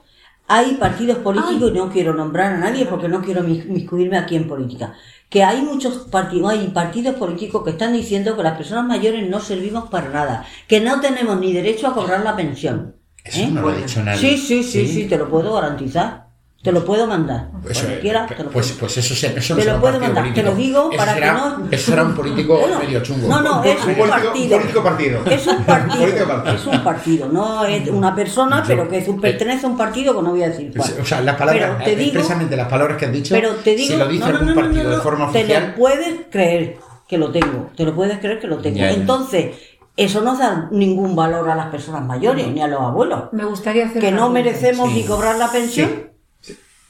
[0.52, 4.48] Hay partidos políticos, y no quiero nombrar a nadie porque no quiero miscuirme aquí en
[4.48, 4.94] política,
[5.28, 9.38] que hay muchos partidos, hay partidos políticos que están diciendo que las personas mayores no
[9.38, 12.96] servimos para nada, que no tenemos ni derecho a cobrar la pensión.
[13.22, 14.18] Eso no lo ha dicho nadie.
[14.18, 16.29] sí, sí, sí, sí, te lo puedo garantizar.
[16.62, 17.48] Te lo puedo mandar.
[17.70, 20.24] Eso, quiera, te lo pues, pues eso, eso te lo puedo mandar.
[20.24, 20.34] Político.
[20.34, 21.68] Te lo digo para que no.
[21.70, 23.28] Eso era un político medio chungo.
[23.28, 24.58] No, no, es un, partido.
[24.58, 25.20] Político partido.
[25.24, 26.44] Es un partido.
[26.54, 27.28] es un partido.
[27.28, 30.70] No es una persona, pero que pertenece a un partido que no voy a decir
[30.76, 30.92] cuál.
[31.00, 33.94] O sea, las palabras, te digo, expresamente las palabras que has dicho, pero te digo,
[33.94, 35.62] si lo dice algún partido de forma oficial.
[35.62, 36.76] Te lo puedes creer
[37.08, 37.70] que lo tengo.
[37.74, 38.80] Te lo puedes creer que lo tengo.
[38.80, 39.56] Entonces.
[39.96, 43.24] Eso no da ningún valor a las personas mayores ni a los abuelos.
[43.32, 46.10] Me gustaría hacer que no merecemos ni cobrar la pensión.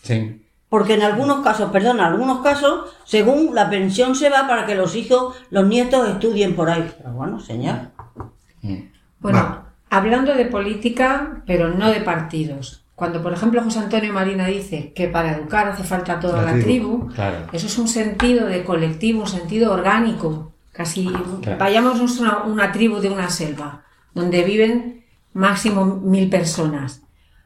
[0.03, 0.41] Sí.
[0.71, 4.77] Porque en algunos casos, perdón, en algunos casos, según la pensión se va para que
[4.77, 6.89] los hijos, los nietos estudien por ahí.
[6.97, 7.77] Pero bueno, señor.
[8.63, 8.77] Mm.
[9.19, 12.85] Bueno, hablando de política, pero no de partidos.
[12.95, 17.09] Cuando, por ejemplo, José Antonio Marina dice que para educar hace falta toda la, tribu,
[17.53, 20.53] eso es un sentido de colectivo, un sentido orgánico.
[20.71, 21.11] Casi
[21.59, 23.83] vayamos a una tribu de una selva,
[24.15, 27.03] donde viven máximo mil personas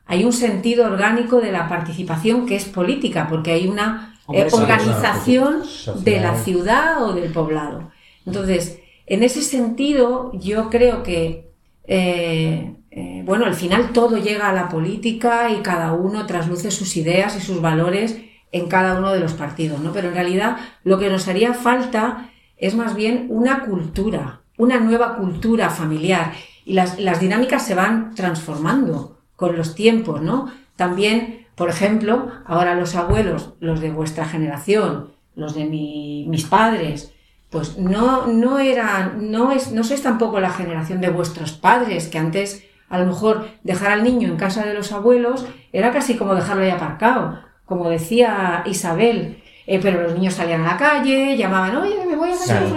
[0.06, 5.62] hay un sentido orgánico de la participación que es política, porque hay una eh, organización
[6.02, 7.90] de la ciudad o del poblado.
[8.26, 11.52] Entonces, en ese sentido, yo creo que,
[11.86, 16.96] eh, eh, bueno, al final todo llega a la política y cada uno trasluce sus
[16.96, 18.18] ideas y sus valores
[18.52, 19.92] en cada uno de los partidos, ¿no?
[19.92, 25.16] Pero en realidad lo que nos haría falta es más bien una cultura, una nueva
[25.16, 26.32] cultura familiar.
[26.64, 30.50] Y las, las dinámicas se van transformando con los tiempos, ¿no?
[30.76, 37.12] También, por ejemplo, ahora los abuelos, los de vuestra generación, los de mis padres,
[37.50, 42.18] pues no, no eran, no es, no sois tampoco la generación de vuestros padres, que
[42.18, 46.34] antes a lo mejor dejar al niño en casa de los abuelos era casi como
[46.34, 49.40] dejarlo ahí aparcado, como decía Isabel.
[49.66, 52.68] Eh, pero los niños salían a la calle, llamaban, oye, me voy a casa de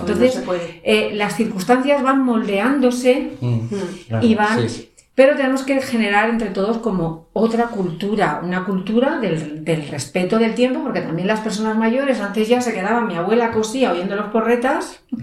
[0.00, 0.42] Entonces,
[0.82, 4.66] eh, las circunstancias van moldeándose mm, y van,
[5.16, 10.82] pero tenemos que generar entre todos como otra cultura, una cultura del, respeto del tiempo,
[10.82, 15.00] porque también las personas mayores, antes ya se quedaba mi abuela cosía oyendo los porretas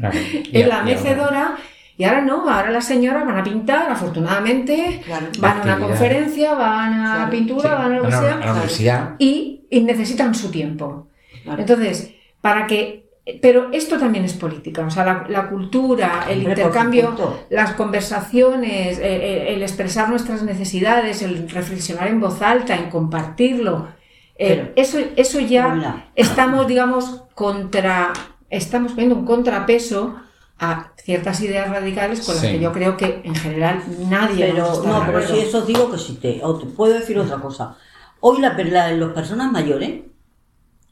[0.51, 1.57] en la mecedora,
[1.95, 5.01] y ahora no, ahora las señoras van a pintar, afortunadamente,
[5.39, 9.81] van a una conferencia, van a la pintura, van a lo que sea, y, y
[9.81, 11.09] necesitan su tiempo.
[11.45, 13.02] Entonces, para que
[13.41, 17.15] pero esto también es política, o sea, la, cultura, el intercambio,
[17.49, 23.87] las conversaciones, eh, eh, el, expresar nuestras necesidades, el reflexionar en voz alta, en compartirlo,
[24.35, 28.11] eh, eso, eso ya estamos, digamos, contra,
[28.49, 30.17] estamos viendo un contrapeso
[30.59, 34.51] a ciertas ideas radicales con las que yo creo que en general nadie.
[34.51, 36.41] Pero, no, pero si eso digo que sí te,
[36.75, 37.77] puedo decir otra cosa.
[38.19, 40.01] Hoy la, la, las personas mayores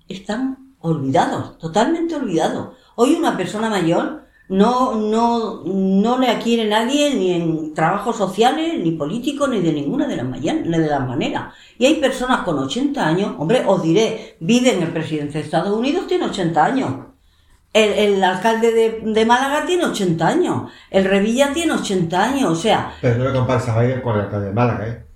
[0.08, 2.70] están olvidados, totalmente olvidados.
[2.96, 8.92] Hoy una persona mayor no, no, no le adquiere nadie ni en trabajos sociales, ni
[8.92, 11.54] políticos, ni de ninguna de las, maneras.
[11.78, 16.06] Y hay personas con 80 años, hombre, os diré, Biden, el presidente de Estados Unidos,
[16.06, 16.94] tiene 80 años.
[17.74, 20.70] El, alcalde de, de, Málaga tiene 80 años.
[20.90, 22.94] El Revilla tiene 80 años, o sea...
[23.00, 25.11] Pero no le compares a con el alcalde de Málaga, ¿eh?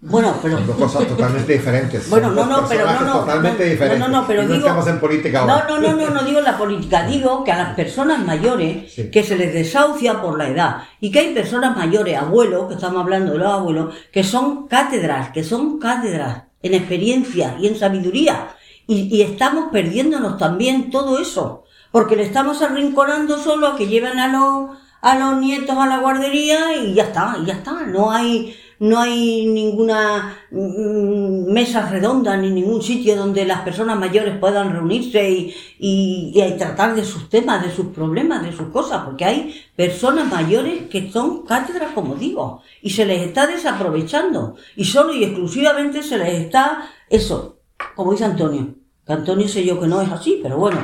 [0.00, 0.58] Bueno, pero.
[0.58, 2.08] Son dos cosas totalmente diferentes.
[2.08, 3.12] Bueno, no, no, pero no, no.
[3.20, 3.98] Totalmente diferentes.
[3.98, 4.66] No, no, pero no digo.
[4.66, 5.66] estamos en política ahora.
[5.68, 7.04] No, no, no, no, no digo la política.
[7.04, 11.18] Digo que a las personas mayores que se les desahucia por la edad y que
[11.18, 15.80] hay personas mayores, abuelos, que estamos hablando de los abuelos, que son cátedras, que son
[15.80, 18.50] cátedras en experiencia y en sabiduría.
[18.86, 21.64] Y, y estamos perdiéndonos también todo eso.
[21.90, 25.98] Porque le estamos arrinconando solo a que lleven a los, a los nietos a la
[25.98, 27.82] guardería y ya está, y ya está.
[27.86, 34.38] No hay no hay ninguna mm, mesa redonda ni ningún sitio donde las personas mayores
[34.38, 39.24] puedan reunirse y, y, tratar de sus temas, de sus problemas, de sus cosas, porque
[39.24, 45.12] hay personas mayores que son cátedras, como digo, y se les está desaprovechando, y solo
[45.12, 47.58] y exclusivamente se les está, eso,
[47.94, 48.77] como dice Antonio,
[49.08, 50.78] Antonio sé yo que no es así, pero bueno,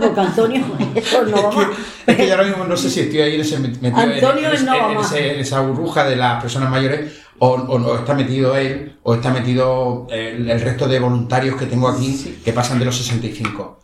[0.00, 1.68] porque Antonio eso no va más.
[2.06, 4.66] Es que yo ahora mismo no sé si estoy ahí en ese, metido Antonio en,
[4.66, 9.30] no en, esa burbuja de las personas mayores o, o, está metido él o está
[9.30, 13.80] metido el, el, resto de voluntarios que tengo aquí que pasan de los 65.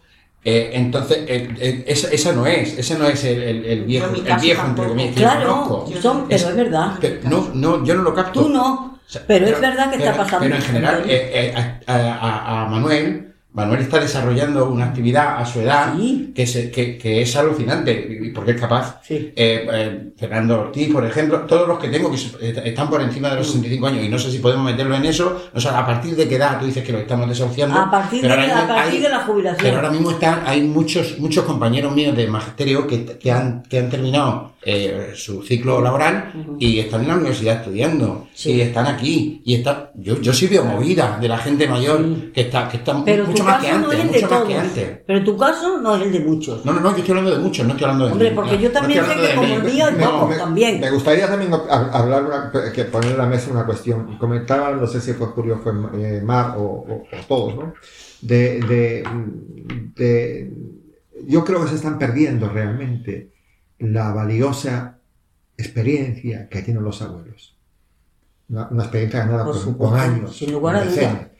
[0.48, 4.64] Eh, entonces, eh, eh, esa, no es, ese no es el, el, viejo, el viejo
[4.64, 6.00] entre comillas, que claro, conozco.
[6.00, 6.92] Son, pero es, verdad.
[7.24, 8.42] no, no, yo no lo capto.
[8.44, 10.44] Tú no, pero, es verdad que está pasando.
[10.44, 11.04] Pero en general,
[11.88, 13.25] a, a, Manuel
[13.56, 15.94] Manuel está desarrollando una actividad a su edad
[16.34, 19.00] que, que, es alucinante, porque es capaz.
[19.08, 22.18] Eh, eh, Fernando Ortiz, por ejemplo, todos los que tengo que
[22.68, 25.48] están por encima de los 65 años y no sé si podemos meterlo en eso.
[25.54, 27.78] O sea, a partir de qué edad tú dices que lo estamos desahuciando.
[27.78, 29.62] A partir, de, a partir de la jubilación.
[29.62, 33.78] Pero ahora mismo están, hay muchos, muchos compañeros míos de magisterio que, que, han, que
[33.78, 38.26] han terminado eh, su ciclo laboral y están en la universidad estudiando.
[38.44, 39.40] Y están aquí.
[39.44, 42.92] Y está, yo, yo sí veo movida de la gente mayor que está, que está
[42.92, 44.04] mucho más que antes.
[44.04, 44.98] mucho más que antes.
[45.06, 46.64] Pero tu caso no es el de muchos.
[46.64, 48.70] No, no, no, yo estoy hablando de muchos, no estoy hablando de Hombre, porque yo
[48.70, 50.80] también sé que como el mío hay también.
[50.80, 54.18] Me gustaría también hablar, una, que poner en la mesa una cuestión.
[54.18, 57.74] Comentaba, no sé si fue Julio, fue eh, Mar o, o, todos, ¿no?
[58.20, 59.04] de, de,
[59.94, 60.52] de
[61.26, 63.32] yo creo que se están perdiendo realmente
[63.78, 64.98] la valiosa
[65.56, 67.56] experiencia que tienen los abuelos.
[68.48, 70.36] Una, experiencia ganada por, con años.
[70.36, 71.30] Sin lugar a duda.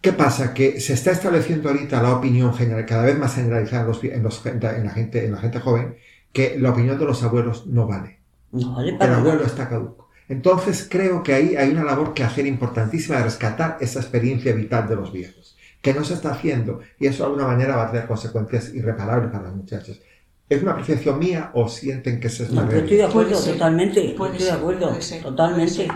[0.00, 0.54] ¿Qué pasa?
[0.54, 4.84] Que se está estableciendo ahorita la opinión general, cada vez más generalizada en, los, en,
[4.84, 5.96] la, gente, en la gente joven,
[6.32, 8.20] que la opinión de los abuelos no vale.
[8.52, 10.08] No vale para el abuelo está caduco.
[10.28, 14.88] Entonces creo que ahí hay una labor que hacer importantísima de rescatar esa experiencia vital
[14.88, 17.90] de los viejos, que no se está haciendo y eso de alguna manera va a
[17.90, 20.00] tener consecuencias irreparables para los muchachos.
[20.48, 24.06] ¿Es una apreciación mía o sienten que se es no, yo estoy de acuerdo, totalmente.
[24.06, 25.88] estoy de acuerdo, totalmente.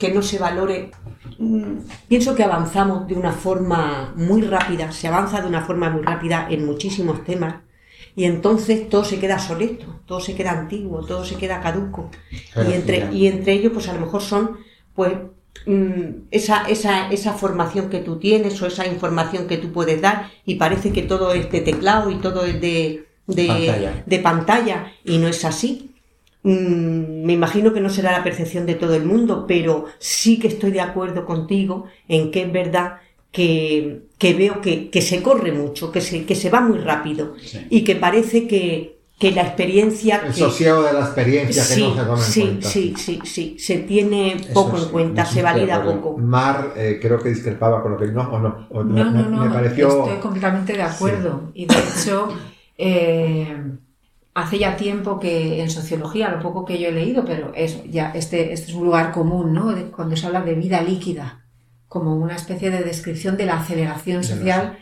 [0.00, 0.90] Que no se valore.
[1.38, 6.02] Mm, pienso que avanzamos de una forma muy rápida, se avanza de una forma muy
[6.02, 7.56] rápida en muchísimos temas
[8.16, 12.10] y entonces todo se queda soleto, todo se queda antiguo, todo se queda caduco.
[12.68, 14.58] y entre, y entre ellos, pues a lo mejor son,
[14.94, 15.12] pues,
[15.66, 20.30] mm, esa, esa, esa formación que tú tienes o esa información que tú puedes dar
[20.44, 23.06] y parece que todo es de teclado y todo es de
[24.06, 24.92] de pantalla.
[25.04, 25.89] y no es así.
[26.42, 30.48] Mm, me imagino que no será la percepción de todo el mundo, pero sí que
[30.48, 32.96] estoy de acuerdo contigo en que es verdad
[33.30, 37.34] que, veo que, se corre mucho, que se, que se va muy rápido
[37.68, 38.96] y que parece que,
[39.34, 40.22] la experiencia...
[40.24, 42.68] El sosiego de la experiencia que no se toma en cuenta.
[42.68, 46.16] Sí, sí, sí, se tiene poco en cuenta, se valida poco.
[46.16, 50.04] Mar eh, creo que discrepaba con lo que no, o no, no, no, no, pareció...
[50.04, 52.28] estoy completamente de acuerdo y de hecho...
[52.78, 53.56] Eh,
[54.40, 58.10] hace ya tiempo que en sociología, lo poco que yo he leído, pero eso, ya
[58.12, 59.74] este, este es un lugar común, ¿no?
[59.94, 61.44] cuando se habla de vida líquida,
[61.88, 64.78] como una especie de descripción de la aceleración social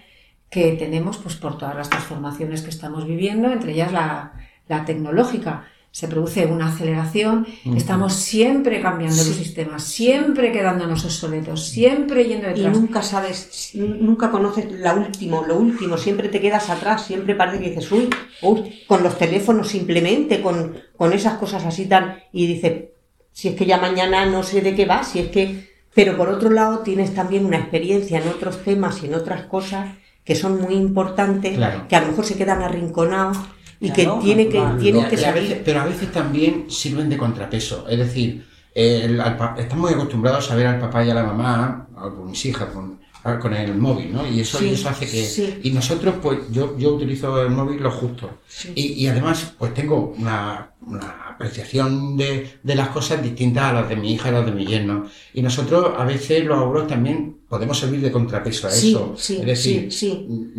[0.51, 4.33] que tenemos pues, por todas las transformaciones que estamos viviendo, entre ellas la,
[4.67, 12.25] la tecnológica se produce una aceleración, estamos siempre cambiando los sistemas, siempre quedándonos obsoletos, siempre
[12.25, 12.77] yendo detrás.
[12.77, 17.63] Y nunca sabes, nunca conoces la último, lo último, siempre te quedas atrás, siempre parece
[17.63, 18.11] que dices, uy,
[18.43, 22.93] uy con los teléfonos simplemente, con, con esas cosas así tal, y dice,
[23.33, 25.69] si es que ya mañana no sé de qué va, si es que...
[25.95, 29.97] Pero por otro lado tienes también una experiencia en otros temas y en otras cosas
[30.23, 33.39] que son muy importantes, que a lo mejor se quedan arrinconados
[33.81, 35.63] y que tiene que, tiene que salir.
[35.65, 37.87] pero a veces también sirven de contrapeso.
[37.89, 42.45] Es decir, estamos muy acostumbrados a ver al papá y a la mamá, con mis
[42.47, 42.99] hijas, con,
[43.41, 44.27] con el móvil, ¿no?
[44.27, 45.61] Y eso, eso hace que...
[45.63, 48.39] Y nosotros, pues, yo, yo utilizo el móvil lo justo.
[48.75, 53.89] Y, y, además, pues tengo una, una apreciación de, de, las cosas distintas a las
[53.89, 55.07] de mi hija y las de mi yerno.
[55.35, 59.15] Y nosotros, a veces, los abuelos también podemos servir de contrapeso a eso.
[59.17, 59.89] es decir,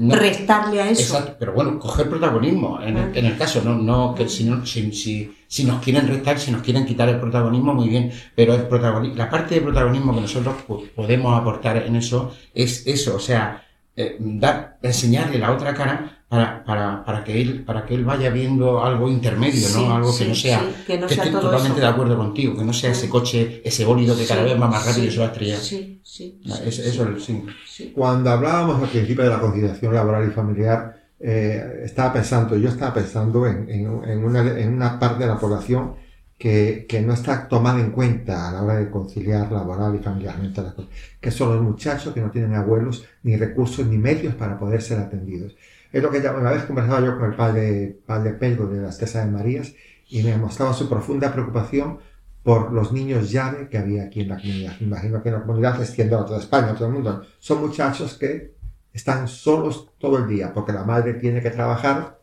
[0.08, 1.02] restarle a eso.
[1.02, 2.82] Exacto, pero bueno, coger protagonismo.
[2.82, 3.12] En, el, ah.
[3.14, 6.52] en el, caso, no, no que si, no, si, si, si, nos quieren restar, si
[6.52, 8.12] nos quieren quitar el protagonismo, muy bien.
[8.36, 10.56] Pero el protagonismo, la parte de protagonismo que nosotros
[10.96, 13.66] podemos aportar en eso es eso, o sea,
[13.96, 18.30] eh, dar, enseñarle la otra cara para, para, para, que él, para que él vaya
[18.30, 19.96] viendo algo intermedio, ¿no?
[19.96, 23.10] Algo que no sea, que, no esté totalmente de acuerdo contigo, que no sea ese
[23.10, 25.58] coche, ese bólido que cada vez va más rápido y se va a estrellar.
[25.58, 26.40] Sí, sí.
[26.46, 27.92] eso, sí.
[27.96, 32.94] Cuando hablábamos al principio de la conciliación laboral y familiar, eh, estaba pensando, yo estaba
[32.94, 35.96] pensando en, en, una, en una parte de la población
[36.38, 40.62] que, que, no está tomada en cuenta a la hora de conciliar laboral y familiarmente
[40.62, 44.60] las cosas, que son los muchachos que no tienen abuelos, ni recursos, ni medios para
[44.60, 45.56] poder ser atendidos.
[45.92, 48.98] Es lo que ya una vez conversaba yo con el padre, padre Pedro de las
[48.98, 49.74] Tesas de Marías
[50.08, 52.00] y me mostraba su profunda preocupación
[52.44, 54.74] por los niños llave que había aquí en la comunidad.
[54.80, 57.24] Imagino que en la comunidad extiende a toda España, a todo el mundo.
[57.40, 58.54] Son muchachos que
[58.94, 62.20] están solos todo el día, porque la madre tiene que trabajar,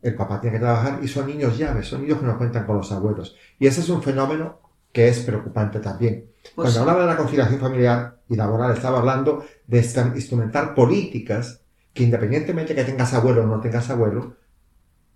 [0.00, 2.76] el papá tiene que trabajar, y son niños llaves, son niños que no cuentan con
[2.76, 3.36] los abuelos.
[3.58, 4.60] Y ese es un fenómeno
[4.92, 6.30] que es preocupante también.
[6.54, 9.78] Pues Cuando hablaba de la conciliación familiar y laboral, estaba hablando de
[10.14, 11.60] instrumentar políticas
[11.98, 14.36] que independientemente que tengas abuelo o no tengas abuelo,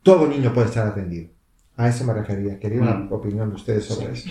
[0.03, 1.31] todo niño puede estar atendido.
[1.77, 2.59] A eso me refería.
[2.59, 3.13] Quería una mm.
[3.13, 4.29] opinión de ustedes sobre eso.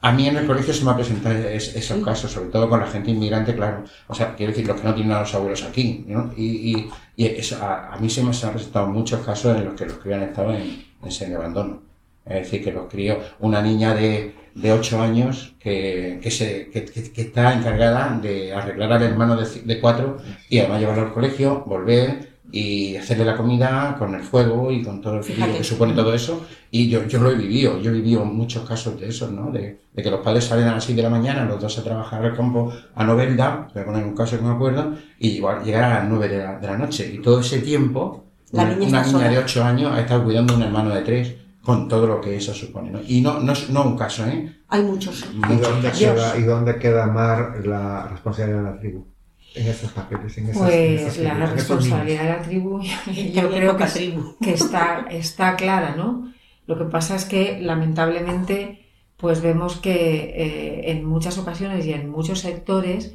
[0.00, 2.86] A mí en el colegio se me ha presentado esos casos, sobre todo con la
[2.86, 3.84] gente inmigrante, claro.
[4.06, 6.32] O sea, quiero decir, los que no tienen a los abuelos aquí, ¿no?
[6.34, 9.98] Y, y, eso, a, mí se me han presentado muchos casos en los que los
[9.98, 11.82] críos han estado en, en semi-abandono.
[12.24, 16.84] Es decir, que los críos, una niña de, de 8 años que, que, se, que,
[16.84, 20.16] que, está encargada de arreglar al hermano de, de 4
[20.48, 25.00] y además llevarlo al colegio, volver, y hacerle la comida con el fuego y con
[25.00, 26.46] todo el frío que supone todo eso.
[26.70, 29.50] Y yo, yo lo he vivido, yo he vivido muchos casos de eso, ¿no?
[29.50, 31.82] De, de, que los padres salen a las 6 de la mañana, los dos a
[31.82, 35.64] trabajar al campo a Novelda, voy a poner un caso que me acuerdo, y igual
[35.64, 37.12] llegar a las 9 de la, de la noche.
[37.12, 40.94] Y todo ese tiempo, una, niña, de 8 años ha estado cuidando a un hermano
[40.94, 41.34] de 3
[41.64, 42.90] con todo lo que eso supone.
[42.90, 43.00] ¿no?
[43.06, 44.54] Y no, no, no un caso, ¿eh?
[44.68, 45.24] Hay muchos.
[45.32, 49.06] ¿Y dónde, queda, ¿Y dónde queda Mar la responsabilidad de la tribu?
[49.54, 52.80] en esos papeles, en esas, Pues la responsabilidad de la tribu,
[53.32, 56.32] yo creo que, que está, está clara, ¿no?
[56.66, 58.84] Lo que pasa es que lamentablemente,
[59.16, 63.14] pues vemos que eh, en muchas ocasiones y en muchos sectores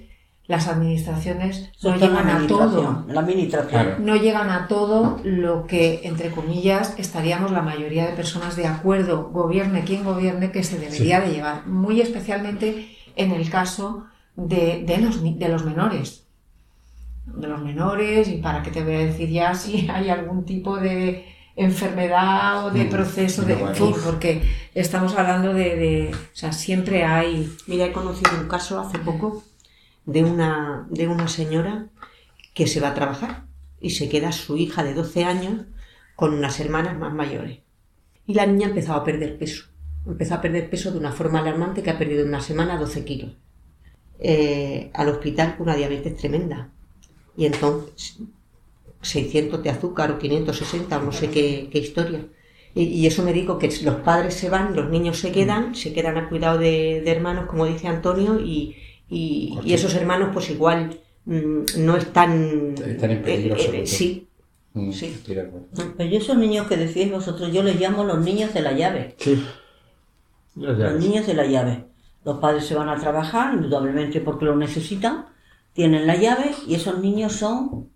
[0.50, 3.06] las administraciones no llegan a todo.
[3.08, 3.98] La administración.
[4.00, 9.30] No llegan a todo lo que, entre comillas, estaríamos la mayoría de personas de acuerdo,
[9.32, 11.68] gobierne quien gobierne, que se debería de llevar.
[11.68, 16.26] Muy especialmente en el caso de, de, los, de los menores
[17.28, 20.78] de los menores y para qué te voy a decir ya si hay algún tipo
[20.78, 21.26] de
[21.56, 24.42] enfermedad o de mm, proceso de en porque
[24.74, 29.44] estamos hablando de, o sea siempre hay mira he conocido un caso hace poco
[30.12, 31.88] de una de una señora
[32.54, 33.46] que se va a trabajar
[33.80, 35.66] y se queda su hija de 12 años
[36.16, 37.60] con unas hermanas más mayores.
[38.26, 39.66] Y la niña empezó a perder peso.
[40.06, 43.06] Empezó a perder peso de una forma alarmante que ha perdido en una semana 12
[43.06, 43.32] kilos.
[44.20, 46.70] Eh, al hospital con una diabetes tremenda.
[47.38, 48.18] Y entonces
[49.02, 52.26] 600 de azúcar o 560 o no sé qué, historia.
[52.76, 56.18] Y, eso me dijo que los padres se van, los niños se quedan, se quedan
[56.18, 58.76] a cuidado de, hermanos, como dice Antonio, y,
[59.10, 62.76] esos hermanos pues igual mm, no están...
[62.86, 63.56] Están en peligro.
[63.56, 64.28] Eh, eh, sí.
[64.74, 65.22] Mm, sí.
[65.26, 69.16] Pero esos niños que decís vosotros, yo les llamo los niños de la llave.
[69.18, 69.46] Sí.
[70.56, 71.86] Los niños de la llave.
[72.26, 75.28] Los padres se van a trabajar, indudablemente porque lo necesitan,
[75.74, 77.90] tienen la llave y esos niños son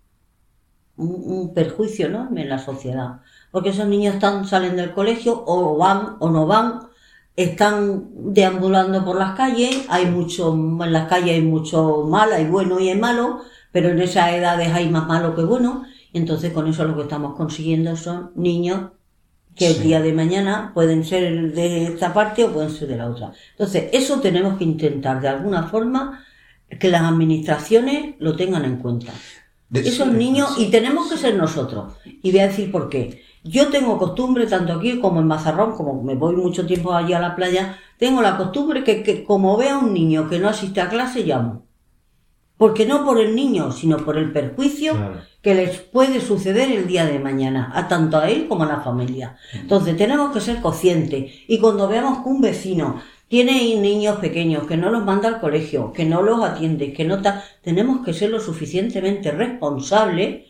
[0.96, 3.20] un, perjuicio enorme en la sociedad.
[3.50, 6.88] Porque esos niños están, salen del colegio o van o no van,
[7.36, 12.78] están deambulando por las calles, hay mucho, en las calles hay mucho mal, hay bueno
[12.78, 13.40] y hay malo,
[13.72, 17.02] pero en esas edades hay más malo que bueno, y entonces con eso lo que
[17.02, 18.90] estamos consiguiendo son niños
[19.56, 23.08] que el día de mañana pueden ser de esta parte o pueden ser de la
[23.08, 23.32] otra.
[23.52, 26.24] Entonces, eso tenemos que intentar de alguna forma
[26.80, 29.12] que las administraciones lo tengan en cuenta.
[29.72, 31.94] Esos niños, y tenemos que ser nosotros.
[32.04, 33.22] Y voy a decir por qué.
[33.44, 37.20] Yo tengo costumbre, tanto aquí como en Mazarrón, como me voy mucho tiempo allí a
[37.20, 40.80] la playa, tengo la costumbre que, que como vea a un niño que no asiste
[40.80, 41.66] a clase, llamo.
[42.56, 44.94] Porque no por el niño, sino por el perjuicio
[45.42, 48.80] que les puede suceder el día de mañana, a tanto a él como a la
[48.80, 49.36] familia.
[49.52, 51.30] Entonces tenemos que ser conscientes.
[51.46, 55.92] Y cuando veamos que un vecino tiene niños pequeños, que no los manda al colegio,
[55.92, 57.44] que no los atiende, que no está...
[57.60, 60.46] Tenemos que ser lo suficientemente responsables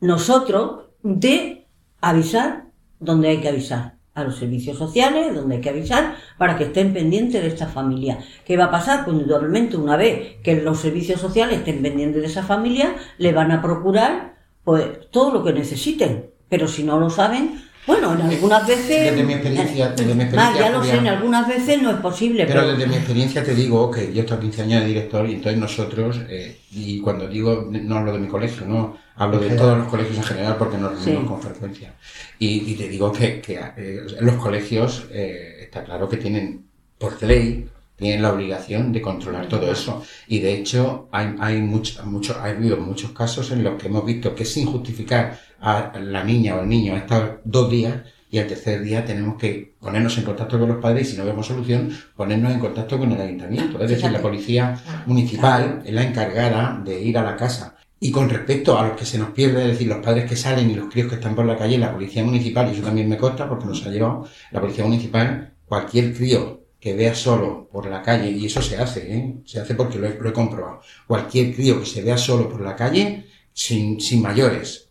[0.00, 1.57] nosotros de
[2.00, 2.64] avisar
[3.00, 6.92] donde hay que avisar a los servicios sociales, donde hay que avisar para que estén
[6.92, 8.18] pendientes de esta familia.
[8.44, 9.04] ¿Qué va a pasar?
[9.04, 13.52] Pues indudablemente una vez que los servicios sociales estén pendientes de esa familia, le van
[13.52, 16.30] a procurar pues todo lo que necesiten.
[16.48, 19.10] Pero si no lo saben, bueno, en algunas veces.
[19.10, 19.88] Desde mi experiencia.
[19.88, 22.44] Desde mi experiencia ya lo sé, en algunas veces no es posible.
[22.44, 25.58] Pero, desde mi experiencia te digo que yo estoy 15 años de director y entonces
[25.58, 29.88] nosotros, eh, y cuando digo, no hablo de mi colegio, no, hablo de todos los
[29.88, 31.94] colegios en general porque nos reunimos con frecuencia.
[32.38, 36.66] Y, te digo que, que eh, los colegios, eh, está claro que tienen,
[36.98, 40.02] por ley, tienen la obligación de controlar todo eso.
[40.28, 44.06] Y de hecho, hay, hay, mucho, mucho, ha habido muchos casos en los que hemos
[44.06, 47.96] visto que sin justificar a la niña o el niño ha estado dos días
[48.30, 51.24] y al tercer día tenemos que ponernos en contacto con los padres y si no
[51.24, 53.82] vemos solución, ponernos en contacto con el ayuntamiento.
[53.82, 57.74] Es decir, la policía ah, municipal es la encargada de ir a la casa.
[58.00, 60.70] Y con respecto a los que se nos pierde, es decir, los padres que salen
[60.70, 63.16] y los críos que están por la calle, la policía municipal, y eso también me
[63.16, 68.02] consta porque nos ha llevado, la policía municipal, cualquier crío que vea solo por la
[68.02, 69.34] calle, y eso se hace, ¿eh?
[69.44, 73.26] se hace porque lo he comprobado, cualquier crío que se vea solo por la calle,
[73.52, 74.88] sin, sin mayores,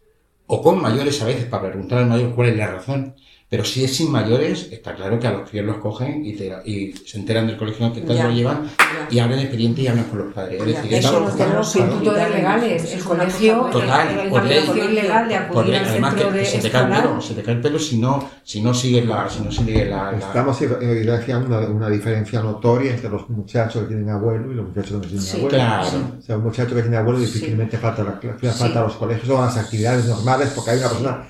[0.48, 3.16] o con mayores a veces para preguntar al mayor cuál es la razón,
[3.50, 6.32] pero si es sin mayores, está claro que a los críos los cogen y,
[6.66, 8.70] y se enteran del colegio que tal lo llevan
[9.10, 10.60] y hablan expediente y hablan con los padres.
[10.60, 12.93] Es decir, eso los tenemos tutores legales.
[12.93, 16.70] El colegio, total, por ley, legal de acudir al además centro que, de se te
[16.70, 19.41] cae el pelo, se te cae el pelo si no, si no sigues la, si
[19.41, 20.18] no sigue la, la...
[20.18, 24.89] Estamos evidenciando una, una, diferencia notoria entre los muchachos que tienen abuelo y los muchachos
[24.89, 25.58] que no tienen sí, abuelo.
[25.58, 25.88] Claro.
[26.20, 27.82] O sea, un muchacho que tiene abuelo difícilmente sí.
[27.82, 31.28] falta, la, falta a los colegios o a las actividades normales porque hay una persona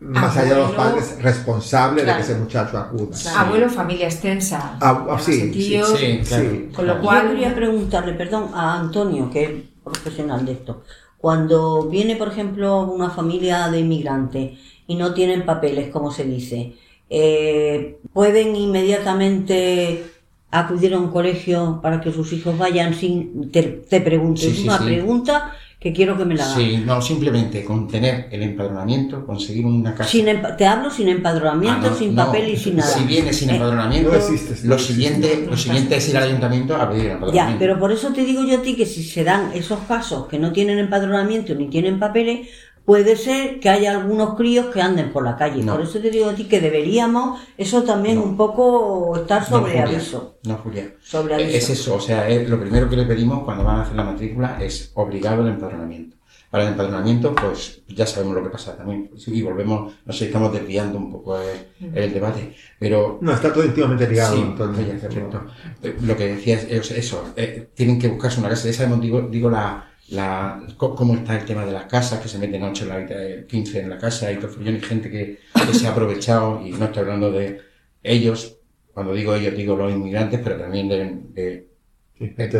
[0.00, 2.18] más allá de los padres, responsable claro.
[2.20, 3.16] de que ese muchacho acuda.
[3.20, 3.38] Claro.
[3.38, 4.78] Abuelo, familia extensa.
[4.80, 6.50] Ah, sí, tíos, sí, claro.
[6.74, 9.50] Con lo cual, yo quería preguntarle, perdón, a Antonio, que es
[9.82, 10.82] profesional de esto.
[11.18, 16.74] Cuando viene, por ejemplo, una familia de inmigrantes y no tienen papeles, como se dice,
[17.10, 20.04] eh, ¿pueden inmediatamente
[20.50, 23.50] acudir a un colegio para que sus hijos vayan sin...
[23.50, 24.84] Te, te pregunto, Sí, es sí, una sí.
[24.84, 26.56] pregunta que quiero que me la hagas.
[26.56, 30.10] Sí, no, simplemente con tener el empadronamiento, conseguir una casa.
[30.10, 32.26] Sin empa- te hablo sin empadronamiento, Ah, no, sin no.
[32.26, 32.88] papel y sin nada.
[32.90, 36.74] Si viene sin Eh, empadronamiento, no existe, lo, siguiente, lo siguiente es ir al ayuntamiento
[36.74, 37.52] a pedir el empadronamiento.
[37.52, 40.26] Ya, pero por eso te digo yo a ti que si se dan esos casos
[40.26, 42.48] que no tienen empadronamiento ni tienen papeles,
[42.88, 45.62] puede ser que haya algunos críos que anden por la calle.
[45.62, 45.74] No.
[45.74, 48.22] Por eso te digo a ti que deberíamos, eso también No.
[48.22, 50.38] un poco estar No, sobre Julia, aviso.
[50.44, 50.94] No, Julia.
[51.02, 51.50] Sobre aviso.
[51.58, 54.04] Es eso, o sea, es lo primero que le pedimos cuando van a hacer la
[54.04, 56.16] matrícula es obligado el empadronamiento.
[56.50, 59.10] Para el empadronamiento, pues ya sabemos lo que pasa también.
[59.26, 63.66] Y volvemos, no sé, estamos desviando un poco el, el debate, pero No, está todo
[63.66, 64.34] íntimamente ligado.
[64.34, 65.44] Sí, perfecto.
[65.82, 68.66] Eh, Lo que decías es eso, eh, tienen que buscarse una casa.
[68.66, 72.62] Ese motivo digo la, la, cómo está el tema de las casas, que se meten
[72.62, 75.10] 8 en la habita- eh, 15 en la casa, y todo el follón, y gente
[75.10, 77.60] que, que se ha aprovechado, y no estoy hablando de
[78.02, 78.56] ellos,
[78.92, 81.68] cuando digo ellos digo los inmigrantes, pero también de,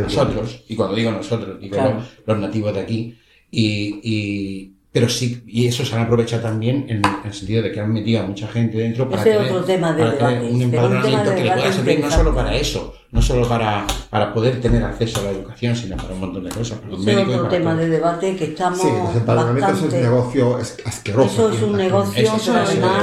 [0.01, 1.97] nosotros, y cuando digo nosotros, digo Claro.
[1.97, 3.19] los, los nativos de aquí,
[3.51, 7.71] y, y- pero sí, y eso se han aprovechado también en, en el sentido de
[7.71, 10.53] que han metido a mucha gente dentro para tener, otro tema de para tener debate,
[10.55, 14.61] un empadronamiento que le pueda servir no solo para eso, no solo para, para poder
[14.61, 17.37] tener acceso a la educación, sino para un montón de cosas, para los es otro
[17.37, 17.81] para tema todo.
[17.81, 21.31] de debate que estamos Sí, los empadronamientos es un negocio asqueroso.
[21.31, 22.39] Eso es un negocio Eso-.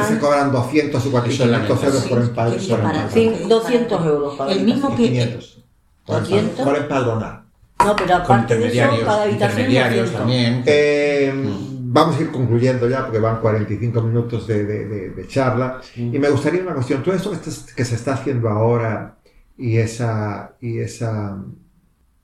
[0.10, 2.68] Se cobran 200 o 400 euros por empadronamiento.
[2.68, 3.14] que por para- empadronamiento.
[3.14, 5.58] Sí, 200 euros cada El mismo que- 500.
[6.06, 6.66] Por 200.
[6.66, 7.46] Por empadronar.
[7.86, 9.32] No, pero aparte de eso, cada habitación
[9.62, 10.20] intermediarios 200.
[10.20, 10.64] también.
[10.66, 11.75] Eh, Mm.
[11.98, 15.68] Vamos a ir concluyendo ya porque van 45 minutos de, de- de- de charla.
[16.16, 17.02] Y me gustaría una cuestión.
[17.04, 17.32] Todo esto
[17.76, 19.18] que, se está haciendo ahora
[19.58, 21.38] y esa, y esa,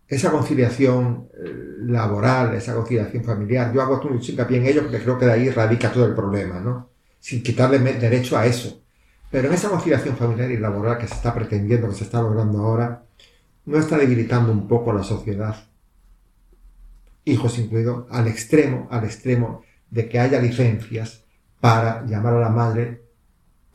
[0.07, 1.53] esa conciliación eh,
[1.85, 5.49] laboral, esa conciliación familiar, yo hago mucho hincapié en ello porque creo que de ahí
[5.49, 6.89] radica todo el problema, ¿no?
[7.19, 8.81] Sin quitarle derecho a eso.
[9.31, 12.59] Pero en esa conciliación familiar y laboral que se está pretendiendo, que se está logrando
[12.59, 13.03] ahora,
[13.65, 15.55] no está debilitando un poco la sociedad
[17.25, 21.23] hijos incluidos, al extremo, al extremo de que haya licencias
[21.59, 23.03] para llamar a la madre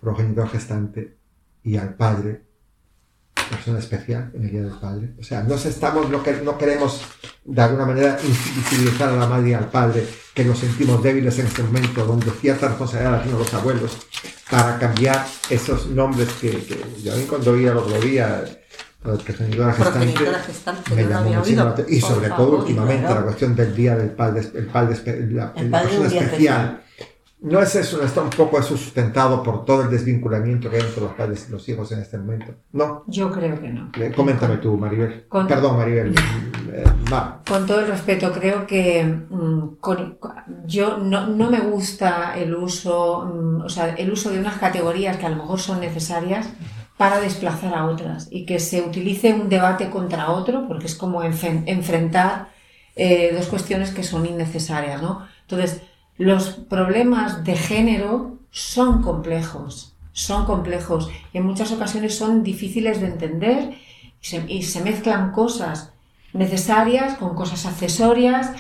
[0.01, 1.17] progenitor gestante
[1.63, 2.47] y al padre
[3.49, 5.15] persona especial en el día del padre.
[5.19, 7.03] O sea, no estamos, no, que, no queremos
[7.45, 11.47] de alguna manera invisibilizar a la madre y al padre, que nos sentimos débiles en
[11.47, 13.97] este momento, donde cierta responsabilidad la tienen los abuelos,
[14.51, 18.45] para cambiar esos nombres que, que yo cuando oía el otro día,
[19.15, 21.85] progenitora gestante, Progenitora gestante, me no muchísimo oído.
[21.89, 23.15] Y sobre favor, todo últimamente claro.
[23.21, 24.97] la cuestión del día del padre, el padre,
[25.31, 26.83] la, El la padre especial.
[27.39, 30.83] No es eso, no está un poco eso sustentado por todo el desvinculamiento que hay
[30.83, 32.55] entre los padres y los hijos en este momento.
[32.73, 33.91] No, Yo creo que no.
[33.95, 35.27] Eh, coméntame tú, Maribel.
[35.29, 36.15] Con- Perdón, Maribel.
[36.73, 37.43] Eh, va.
[37.47, 40.19] Con todo el respeto, creo que mm, con-
[40.65, 45.19] yo no, no me gusta el uso, mm, o sea, el uso de unas categorías
[45.19, 46.49] que a lo mejor son necesarias
[46.97, 51.23] para desplazar a otras y que se utilice un debate contra otro, porque es como
[51.23, 52.49] enfrentar
[52.97, 55.27] eh, dos cuestiones que son innecesarias, ¿no?
[55.43, 55.83] Entonces,
[56.17, 63.09] los problemas de género son complejos, son complejos y en muchas ocasiones son difíciles de
[63.09, 63.75] entender
[64.49, 65.93] y se mezclan cosas
[66.33, 68.53] necesarias con cosas accesorias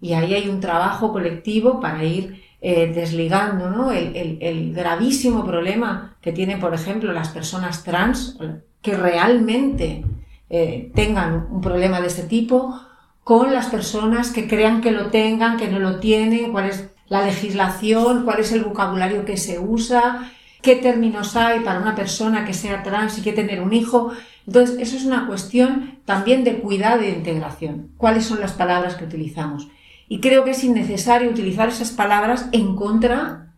[0.00, 3.92] y ahí hay un trabajo colectivo para ir eh, desligando ¿no?
[3.92, 8.38] el, gravísimo problema que tienen, por ejemplo, las personas trans
[8.80, 10.02] que realmente
[10.48, 12.80] eh, tengan un problema de este tipo
[13.22, 17.26] con las personas que crean que lo tengan, que no lo tienen, cuál es la
[17.26, 22.54] legislación, cuál es el vocabulario que se usa, qué términos hay para una persona que
[22.54, 24.12] sea trans y que tener un hijo.
[24.46, 27.90] Entonces, eso es una cuestión también de cuidado de integración.
[27.98, 29.68] ¿Cuáles son las palabras que utilizamos?
[30.14, 33.52] Y creo que es innecesario utilizar esas palabras en contra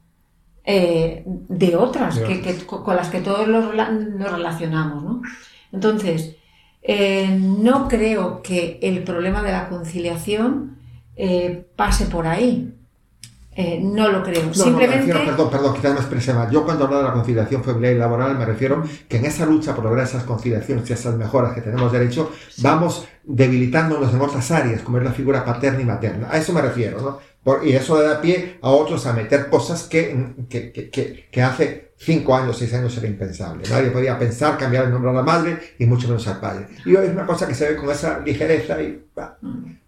[0.64, 5.04] eh, de otras, que, que- con las que todos nos relacionamos.
[5.04, 5.22] ¿no?
[5.70, 6.36] Entonces,
[6.82, 10.78] eh, no creo que el problema de la conciliación
[11.14, 12.72] eh, pase por ahí.
[13.58, 14.52] Eh, no lo creo.
[14.52, 15.12] Simplemente.
[15.12, 16.50] perdón, perdón, quizás me expresé mal.
[16.50, 19.74] Yo cuando hablo de la conciliación familiar y laboral me refiero que en esa lucha
[19.74, 24.82] por lograr esas conciliaciones y esas mejoras que tenemos derecho, vamos debilitándonos en otras áreas,
[24.82, 26.28] como es la figura paterna y materna.
[26.30, 27.36] A eso me refiero, ¿no?
[27.62, 32.34] y eso da pie a otros a meter cosas que, que, que, que, hace cinco
[32.34, 33.62] años, seis años era impensable.
[33.70, 36.66] Nadie podía pensar cambiar el nombre a la madre y mucho menos al padre.
[36.84, 39.00] Y hoy es una cosa que se ve con esa ligereza y,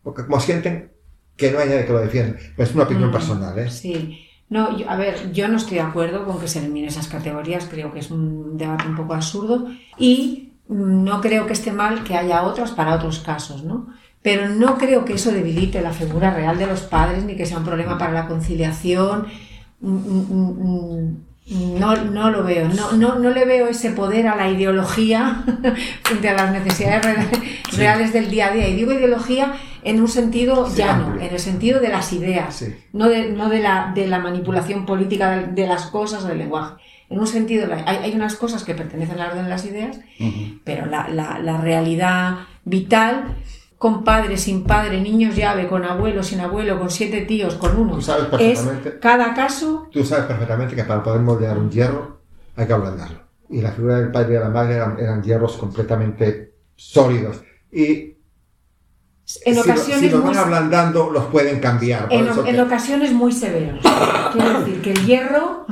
[0.02, 0.92] porque como sienten
[1.38, 2.36] que no hay nadie que lo defienda.
[2.58, 3.70] es una opinión mm, personal, ¿eh?
[3.70, 4.26] Sí.
[4.50, 7.92] No, a ver, yo no estoy de acuerdo con que se eliminen esas categorías, creo
[7.92, 12.42] que es un debate un poco absurdo y no creo que esté mal que haya
[12.42, 13.88] otras para otros casos, ¿no?
[14.20, 17.58] Pero no creo que eso debilite la figura real de los padres ni que sea
[17.58, 19.26] un problema para la conciliación.
[19.80, 24.50] Mm, mm, no, no lo veo, no, no, no, le veo ese poder a la
[24.50, 25.44] ideología
[26.02, 27.26] frente a las necesidades
[27.72, 28.68] reales del día a día.
[28.68, 33.30] Y digo ideología en un sentido llano, en el sentido de las ideas, no, de,
[33.30, 36.74] no de, la, de la manipulación política de, las cosas o del lenguaje.
[37.08, 39.98] En un sentido, hay, hay unas cosas que pertenecen al orden de las ideas,
[40.64, 43.36] pero la, la, la realidad vital
[43.78, 47.94] con padre, sin padre, niños llave, con abuelo, sin abuelo, con siete tíos, con uno.
[47.94, 48.88] Tú sabes perfectamente.
[48.88, 49.88] Es cada caso.
[49.92, 52.18] Tú sabes perfectamente que para poder moldear un hierro
[52.56, 53.20] hay que ablandarlo.
[53.48, 57.40] Y la figura del padre y de la madre eran, hierros completamente sólidos.
[57.70, 58.16] Y
[59.44, 62.08] en ocasiones si, los van ablandando, los pueden cambiar.
[62.10, 63.80] En, ocasiones muy severos.
[64.32, 65.66] Quiero decir que el hierro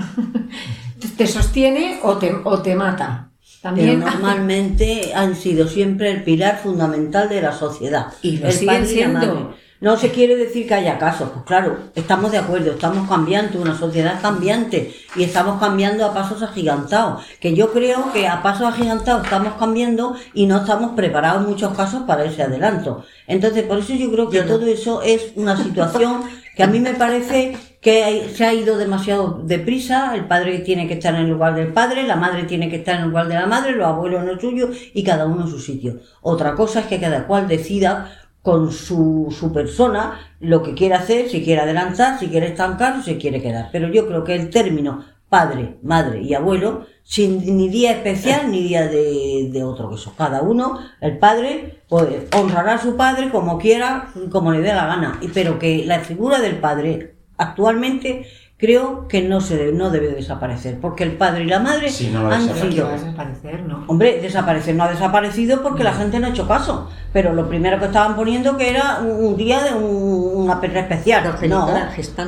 [1.17, 3.31] te sostiene o te, o te mata.
[3.67, 8.13] También normalmente han sido siempre el pilar fundamental de la sociedad.
[8.23, 9.57] Y lo siguen siendo.
[9.81, 13.77] No se quiere decir que haya casos, pues claro, estamos de acuerdo, estamos cambiando, una
[13.77, 19.25] sociedad cambiante y estamos cambiando a pasos agigantados, que yo creo que a pasos agigantados
[19.25, 23.05] estamos cambiando y no estamos preparados en muchos casos para ese adelanto.
[23.27, 26.23] Entonces, por eso yo creo que todo eso es una situación
[26.55, 30.95] que a mí me parece que se ha ido demasiado deprisa, el padre tiene que
[30.95, 33.35] estar en el lugar del padre, la madre tiene que estar en el lugar de
[33.35, 36.01] la madre, los abuelos en el suyo y cada uno en su sitio.
[36.23, 38.11] Otra cosa es que cada cual decida
[38.43, 43.03] con su, su persona lo que quiere hacer, si quiere adelantar, si quiere estancar o
[43.03, 43.71] si quiere quedar.
[43.73, 48.63] Pero yo creo que el término padre, madre y abuelo, sin ni día especial ni
[48.63, 50.15] día de, de otro que eso.
[50.17, 54.87] Cada uno, el padre, pues honrará a su padre como quiera, como le dé la
[54.87, 55.21] gana.
[55.35, 58.27] Pero que la figura del padre actualmente
[58.59, 61.93] creo que no se debe, no debe desaparecer, porque el padre y la madre han
[61.93, 62.89] sido...
[62.89, 63.85] desaparecer, ¿no?
[63.87, 67.79] Hombre, desaparecer no ha desaparecido porque la gente no ha hecho caso, pero lo primero
[67.79, 71.37] que estaban poniendo que era un, día de una perra especial.
[71.49, 71.69] No,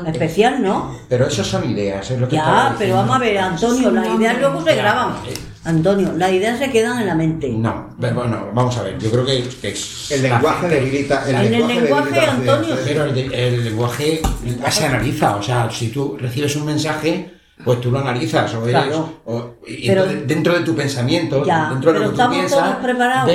[0.06, 0.94] especial no.
[1.08, 4.38] Pero eso son ideas, es lo que Ya, pero vamos a ver, Antonio, las ideas
[4.38, 5.14] luego se graban.
[5.68, 7.50] Antonio, las ideas se quedan en la mente.
[7.50, 10.10] No, bueno, vamos a ver, yo creo que, es...
[10.10, 11.28] El lenguaje debilita...
[11.28, 12.76] El, en lenguaje, el lenguaje Antonio...
[12.86, 14.22] Pero el, lenguaje
[14.70, 18.96] se analiza, o sea, si tú recibes un mensaje, pues tú lo analizas o, eres,
[19.66, 19.88] y
[20.24, 23.32] dentro de tu pensamiento, dentro de lo que tú piensas, todos preparados.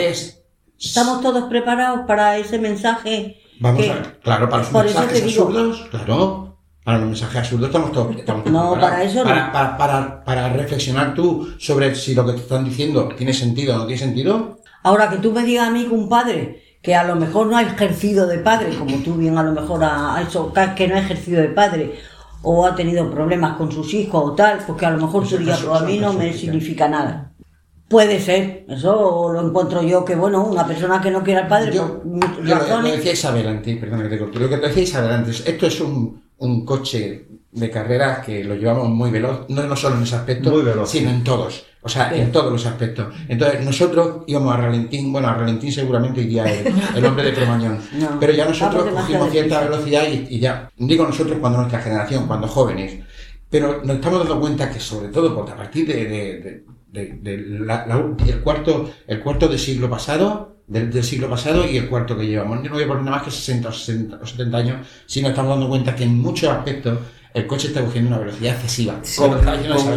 [0.80, 3.42] Estamos todos preparados para ese mensaje.
[3.60, 6.53] Vamos a ver, claro, para los mensajes absurdos, claro.
[6.84, 8.16] Para los mensajes absurdos estamos todos.
[8.16, 9.30] Estamos no, para eso no.
[9.30, 13.78] Para, para, para, reflexionar tú sobre si lo que te están diciendo tiene sentido o
[13.78, 14.60] no tiene sentido.
[14.84, 17.56] Ahora que tú me digas a mí que un padre que a lo mejor no
[17.56, 21.00] ha ejercido de padre, como tú bien a lo mejor ha hecho, que no ha
[21.00, 21.96] ejercido de padre,
[22.42, 25.56] o ha tenido problemas con sus hijos o tal, porque a lo mejor su día
[25.74, 27.32] a mí no me significa nada.
[27.88, 31.74] Puede ser, eso lo encuentro yo que, bueno, una persona que no quiera al padre,
[31.74, 35.68] yo, por Lo, decía Isabel antes, perdón que te lo que decía Isabel antes, esto
[35.68, 40.04] es un, un coche de carreras que lo llevamos muy veloz, no, no solo en
[40.04, 41.66] ese aspecto, sino en todos.
[41.86, 43.14] O sea, en todos los aspectos.
[43.28, 47.78] Entonces, nosotros íbamos a Ralentín, bueno, a Ralentín seguramente iría el, el hombre de Cromañón.
[48.22, 53.00] pero ya nosotros cogimos cierta velocidad y, ya, digo nosotros cuando nuestra generación, cuando jóvenes,
[53.50, 56.64] pero nos estamos dando cuenta que sobre todo porque a partir de,
[56.94, 62.64] el cuarto, el cuarto del siglo pasado, del, siglo pasado y el cuarto que llevamos.
[62.64, 65.32] No voy a poner nada más que 60 o 60 o 70 años, si nos
[65.32, 67.00] estamos dando cuenta que en muchos aspectos
[67.34, 68.94] el coche está cogiendo una velocidad excesiva.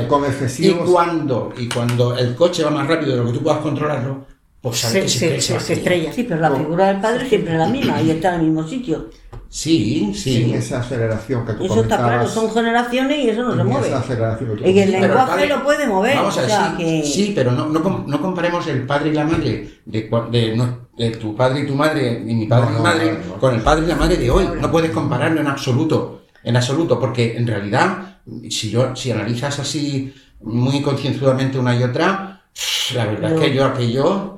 [0.09, 0.89] Con, excesivos...
[0.89, 4.27] Y cuando, y cuando el coche va más rápido de lo que tú puedas controlarlo,
[4.61, 6.13] pues sabes que se, se, estrella.
[6.13, 8.67] Sí, pero la figura del padre siempre es la misma y está en el mismo
[8.67, 9.11] sitio.
[9.49, 10.53] Sí, sí.
[10.55, 13.91] esa aceleración que tú Eso está claro, son generaciones y eso no se mueve.
[14.65, 16.17] y el lenguaje lo puede mover.
[16.17, 20.11] Vamos a ver, sí, pero no, no, no, comparemos el padre y la madre de,
[20.97, 23.85] de, tu padre y tu madre y mi padre y mi madre con el padre
[23.85, 24.49] y la madre de hoy.
[24.61, 30.15] No puedes compararlo en absoluto en absoluto, porque en realidad, si, yo, si analizas así
[30.41, 32.45] muy concienzudamente una y otra,
[32.95, 34.36] la verdad es que yo aquello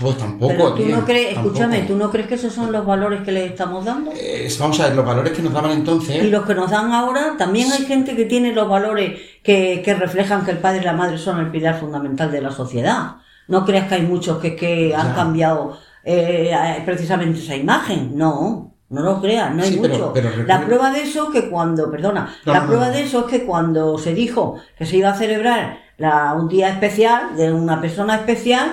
[0.00, 0.74] Pues tampoco.
[0.74, 3.84] tú no crees, escúchame, ¿tú no crees que esos son los valores que le estamos
[3.84, 4.12] dando?
[4.14, 6.22] Eh, vamos a ver, los valores que nos daban entonces.
[6.22, 9.94] Y los que nos dan ahora, también hay gente que tiene los valores que, que
[9.94, 13.16] reflejan que el padre y la madre son el pilar fundamental de la sociedad.
[13.48, 16.52] No creas que hay muchos que, que han cambiado eh,
[16.84, 18.16] precisamente esa imagen.
[18.16, 20.14] No, no lo creas, no hay mucho.
[20.46, 23.98] La prueba de eso es que cuando, perdona, la prueba de eso es que cuando
[23.98, 28.70] se dijo que se iba a celebrar la, un día especial de una persona especial,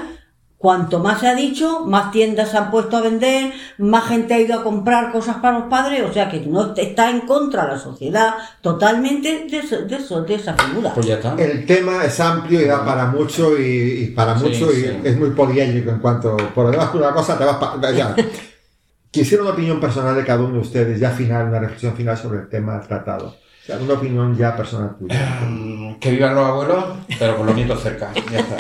[0.66, 4.40] Cuanto más se ha dicho, más tiendas se han puesto a vender, más gente ha
[4.40, 7.74] ido a comprar cosas para los padres, o sea que no está en contra de
[7.74, 10.92] la sociedad totalmente de, eso, de, esa figura.
[10.96, 11.08] Pues
[11.38, 15.92] El tema es amplio y da para mucho y, para mucho y es muy poliédrico
[15.92, 18.16] en cuanto por debajo de una cosa te vas para ya.
[19.12, 22.40] Quisiera una opinión personal de cada uno de ustedes, ya final, una reflexión final sobre
[22.40, 23.28] el tema tratado.
[23.28, 25.42] O sea, una opinión ya personal tuya.
[25.44, 26.86] Em, que vivan los abuelos,
[27.20, 28.12] pero con los nietos cerca.
[28.32, 28.58] Ya está.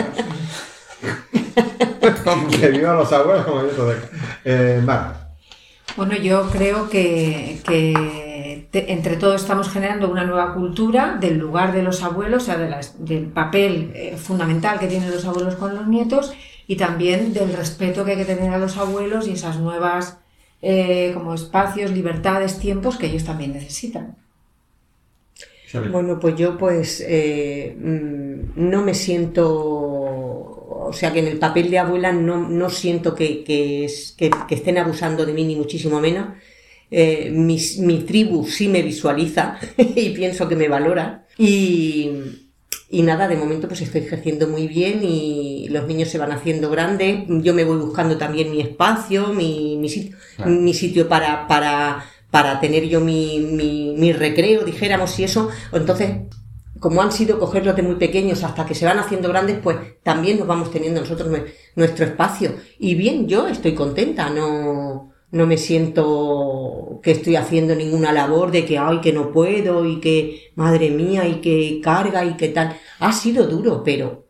[2.59, 3.93] que vivan los abuelos como yo
[4.43, 4.81] eh,
[5.95, 7.61] Bueno, yo creo que,
[8.73, 12.57] entre todos estamos generando una nueva cultura del lugar de los abuelos, o sea,
[12.99, 16.33] del papel eh, fundamental que tienen los abuelos con los nietos
[16.67, 20.17] y también del respeto que hay que tener a los abuelos y esas nuevas
[20.61, 24.15] eh, como espacios, libertades, tiempos que ellos también necesitan.
[25.91, 31.79] Bueno, pues yo pues mm, no me siento o sea que en el papel de
[31.79, 33.85] abuela no, siento que, que,
[34.49, 36.27] estén abusando de mí ni muchísimo menos.
[36.91, 37.57] Eh, mi,
[38.05, 41.25] tribu sí me visualiza y pienso que me valora.
[41.37, 42.11] Y,
[42.91, 47.23] nada, de momento pues estoy ejerciendo muy bien y los niños se van haciendo grandes.
[47.27, 52.59] Yo me voy buscando también mi espacio, mi, mi, sitio, mi sitio para, para, para
[52.59, 53.39] tener yo mi,
[53.97, 55.49] mi, recreo, dijéramos, y eso.
[55.71, 56.17] Entonces
[56.85, 60.37] como han sido cogerlos de muy pequeños hasta que se van haciendo grandes, pues también
[60.37, 61.35] nos vamos teniendo nosotros
[61.75, 62.51] nuestro espacio.
[62.77, 68.65] Y bien, yo estoy contenta, no, no me siento que estoy haciendo ninguna labor de
[68.65, 72.77] que, ay, que no puedo y que, madre mía, y que carga y que tal.
[72.99, 74.27] Ha sido duro, pero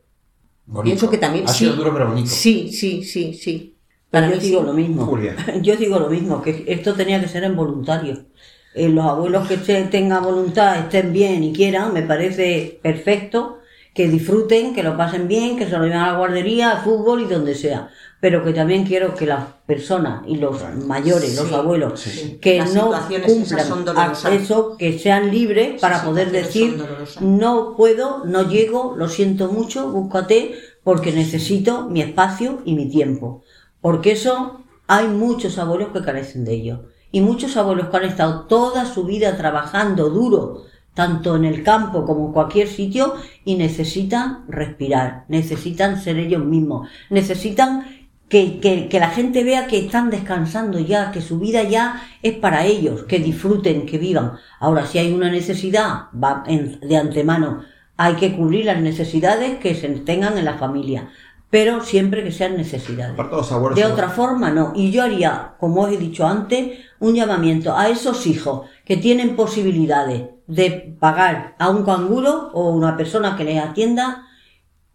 [0.82, 1.44] pienso que también...
[1.50, 2.30] Ha sido duro, pero bonito.
[2.30, 3.76] Sí, sí, sí, sí.
[4.10, 5.20] Para yo digo lo mismo.
[5.62, 8.28] Yo digo lo mismo, que esto tenía que ser en voluntario.
[8.76, 13.60] Eh, los abuelos que tengan voluntad, estén bien y quieran, me parece perfecto,
[13.94, 17.22] que disfruten, que lo pasen bien, que se lo lleven a la guardería, al fútbol
[17.22, 17.90] y donde sea.
[18.20, 22.04] Pero que también quiero que las personas y los mayores, los abuelos,
[22.42, 22.92] que no
[23.26, 26.78] cumplan eso, que sean libres para poder decir,
[27.22, 33.42] no puedo, no llego, lo siento mucho, búscate, porque necesito mi espacio y mi tiempo.
[33.80, 38.42] Porque eso hay muchos abuelos que carecen de ello y muchos abuelos que han estado
[38.42, 43.14] toda su vida trabajando duro, tanto en el campo como en cualquier sitio,
[43.46, 47.86] y necesitan respirar, necesitan ser ellos mismos, necesitan
[48.28, 52.66] que, que, la gente vea que están descansando ya, que su vida ya es para
[52.66, 54.34] ellos, que disfruten, que vivan.
[54.60, 57.62] Ahora, si hay una necesidad, va de antemano,
[57.96, 61.12] hay que cubrir las necesidades que se tengan en la familia
[61.56, 63.16] pero siempre que sean necesidades.
[63.16, 64.74] De otra forma, no.
[64.76, 69.36] Y yo haría, como os he dicho antes, un llamamiento a esos hijos que tienen
[69.36, 74.28] posibilidades de pagar a un canguro o una persona que les atienda,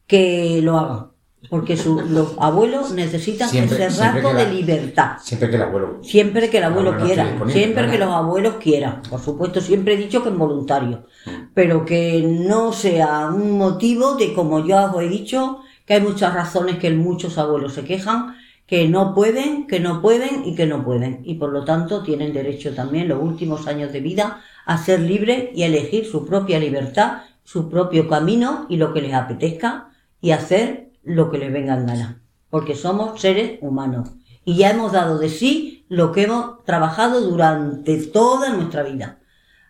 [0.06, 1.10] que lo hagan.
[1.48, 1.74] Porque
[2.10, 5.16] los abuelos necesitan ese rasgo de libertad.
[5.22, 5.98] Siempre que el abuelo.
[6.02, 7.38] Siempre que el abuelo quiera.
[7.48, 9.00] Siempre que los abuelos quieran.
[9.08, 11.06] Por supuesto, siempre he dicho que es voluntario.
[11.54, 16.34] Pero que no sea un motivo de, como yo os he dicho, que hay muchas
[16.34, 18.36] razones que muchos abuelos se quejan,
[18.70, 21.22] que no pueden, que no pueden y que no pueden.
[21.24, 25.50] Y por lo tanto tienen derecho también los últimos años de vida a ser libres
[25.52, 29.90] y a elegir su propia libertad, su propio camino y lo que les apetezca
[30.20, 32.22] y hacer lo que les venga en gana.
[32.48, 34.10] Porque somos seres humanos
[34.44, 39.18] y ya hemos dado de sí lo que hemos trabajado durante toda nuestra vida.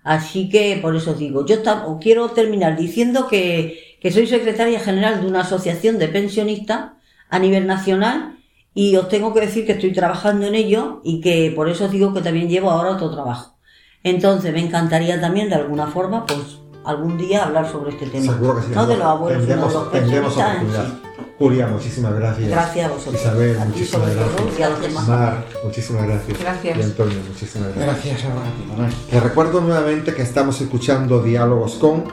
[0.02, 1.56] Así que por eso os digo, yo
[2.00, 6.92] quiero terminar diciendo que que soy secretaria general de una asociación de pensionistas
[7.28, 8.38] a nivel nacional
[8.74, 11.90] y os tengo que decir que estoy trabajando en ello y que por eso os
[11.90, 13.58] digo que también llevo ahora otro trabajo.
[14.02, 18.32] Entonces me encantaría también de alguna forma, pues algún día hablar sobre este tema.
[18.32, 18.72] Seguro que sí.
[18.74, 20.92] No de los abuelos, sino de los pensionistas
[21.40, 22.50] Julia, muchísimas gracias.
[22.50, 23.14] Gracias a vosotros.
[23.22, 25.08] Isabel, muchísimas gracias.
[25.08, 26.38] Mar, muchísimas gracias.
[26.38, 26.78] Gracias.
[26.78, 28.04] Y Antonio, muchísimas gracias.
[28.04, 32.04] Gracias a Te recuerdo nuevamente que estamos escuchando Diálogos con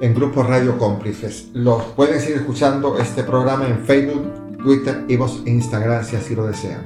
[0.00, 1.50] en Grupo Radio Cómplices.
[1.52, 6.46] Los pueden seguir escuchando este programa en Facebook, Twitter, y e Instagram si así lo
[6.46, 6.84] desean.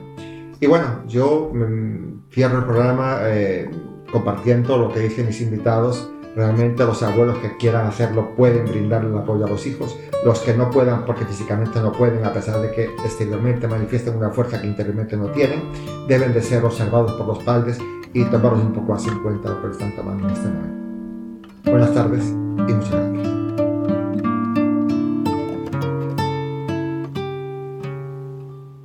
[0.60, 3.70] Y bueno, yo mm, cierro el programa eh,
[4.12, 9.18] compartiendo lo que dicen mis invitados Realmente los abuelos que quieran hacerlo pueden brindarle el
[9.18, 9.98] apoyo a los hijos.
[10.24, 14.30] Los que no puedan porque físicamente no pueden, a pesar de que exteriormente manifiesten una
[14.30, 15.62] fuerza que interiormente no tienen,
[16.06, 17.78] deben de ser observados por los padres
[18.12, 21.50] y tomarlos un poco más en cuenta lo que están tomando en este momento.
[21.64, 23.37] Buenas tardes y muchas gracias.